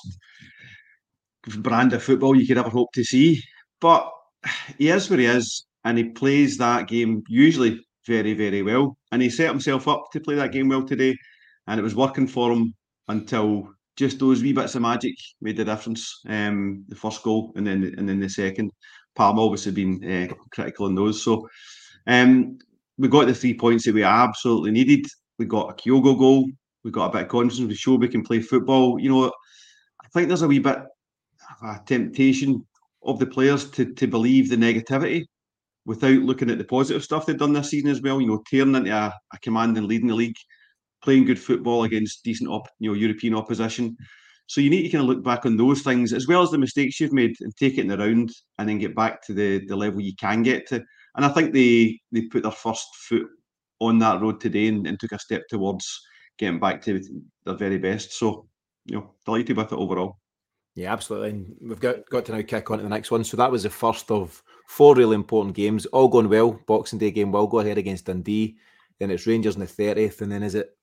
[1.59, 3.43] brand of football you could ever hope to see.
[3.81, 4.11] But
[4.79, 8.97] he is where he is, and he plays that game usually very, very well.
[9.13, 11.17] And he set himself up to play that game well today,
[11.67, 12.75] and it was working for him
[13.09, 16.21] until just those wee bits of magic made the difference.
[16.29, 18.71] Um, the first goal and then and then the second.
[19.15, 21.23] Palm obviously been uh, critical in those.
[21.23, 21.49] So
[22.09, 22.59] um,
[22.99, 25.07] we got the three points that we absolutely needed.
[25.39, 26.47] We got a Kyogo goal.
[26.83, 27.69] We got a bit of confidence.
[27.69, 28.99] We showed we can play football.
[28.99, 29.33] You know,
[30.03, 30.87] I think there's a wee bit of
[31.63, 32.67] a temptation
[33.05, 35.27] of the players to to believe the negativity
[35.87, 38.21] without looking at the positive stuff they've done this season as well.
[38.21, 40.37] You know, tearing into a, a command and leading the league
[41.05, 43.97] playing good football against decent, op, you know, European opposition.
[44.47, 46.59] So you need to kind of look back on those things as well as the
[46.59, 49.65] mistakes you've made and take it in the round and then get back to the
[49.67, 50.83] the level you can get to.
[51.17, 53.27] And I think they they put their first foot
[53.81, 56.01] on that road today and, and took a step towards
[56.39, 57.01] getting back to
[57.45, 58.13] their very best.
[58.13, 58.47] So,
[58.87, 60.19] you know, delighted with it overall.
[60.75, 61.31] Yeah, absolutely.
[61.31, 63.23] And we've got, got to now kick on to the next one.
[63.23, 66.59] So that was the first of four really important games, all going well.
[66.67, 68.57] Boxing Day game will go ahead against Dundee.
[68.99, 70.21] Then it's Rangers on the 30th.
[70.21, 70.77] And then is it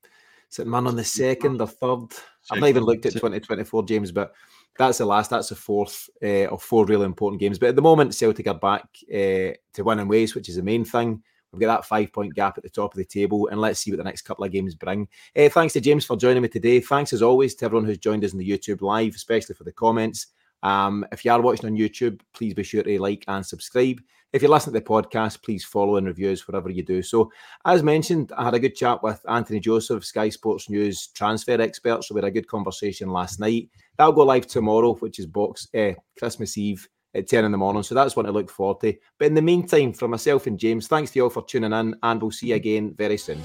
[0.52, 2.08] Is it man on the second or third?
[2.52, 4.34] I've not even looked at 2024, James, but
[4.78, 5.30] that's the last.
[5.30, 7.58] That's the fourth uh, of four really important games.
[7.58, 10.84] But at the moment, Celtic are back uh, to winning ways, which is the main
[10.84, 11.24] thing.
[11.52, 13.92] We've got that five point gap at the top of the table, and let's see
[13.92, 15.08] what the next couple of games bring.
[15.38, 16.82] Uh, thanks to James for joining me today.
[16.82, 19.72] Thanks as always to everyone who's joined us in the YouTube live, especially for the
[19.72, 20.28] comments.
[20.64, 24.00] Um, if you are watching on YouTube, please be sure to like and subscribe.
[24.34, 27.02] If you're listening to the podcast, please follow and review us whatever you do.
[27.02, 27.32] So,
[27.66, 32.04] as mentioned, I had a good chat with Anthony Joseph, Sky Sports News transfer expert.
[32.04, 33.70] So, we had a good conversation last night.
[33.98, 37.84] That'll go live tomorrow, which is box uh, Christmas Eve at 10 in the morning.
[37.84, 38.94] So that's one to look forward to.
[39.18, 41.96] But in the meantime, for myself and James, thanks to you all for tuning in,
[42.02, 43.42] and we'll see you again very soon.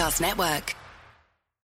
[0.00, 0.79] Podcast Network.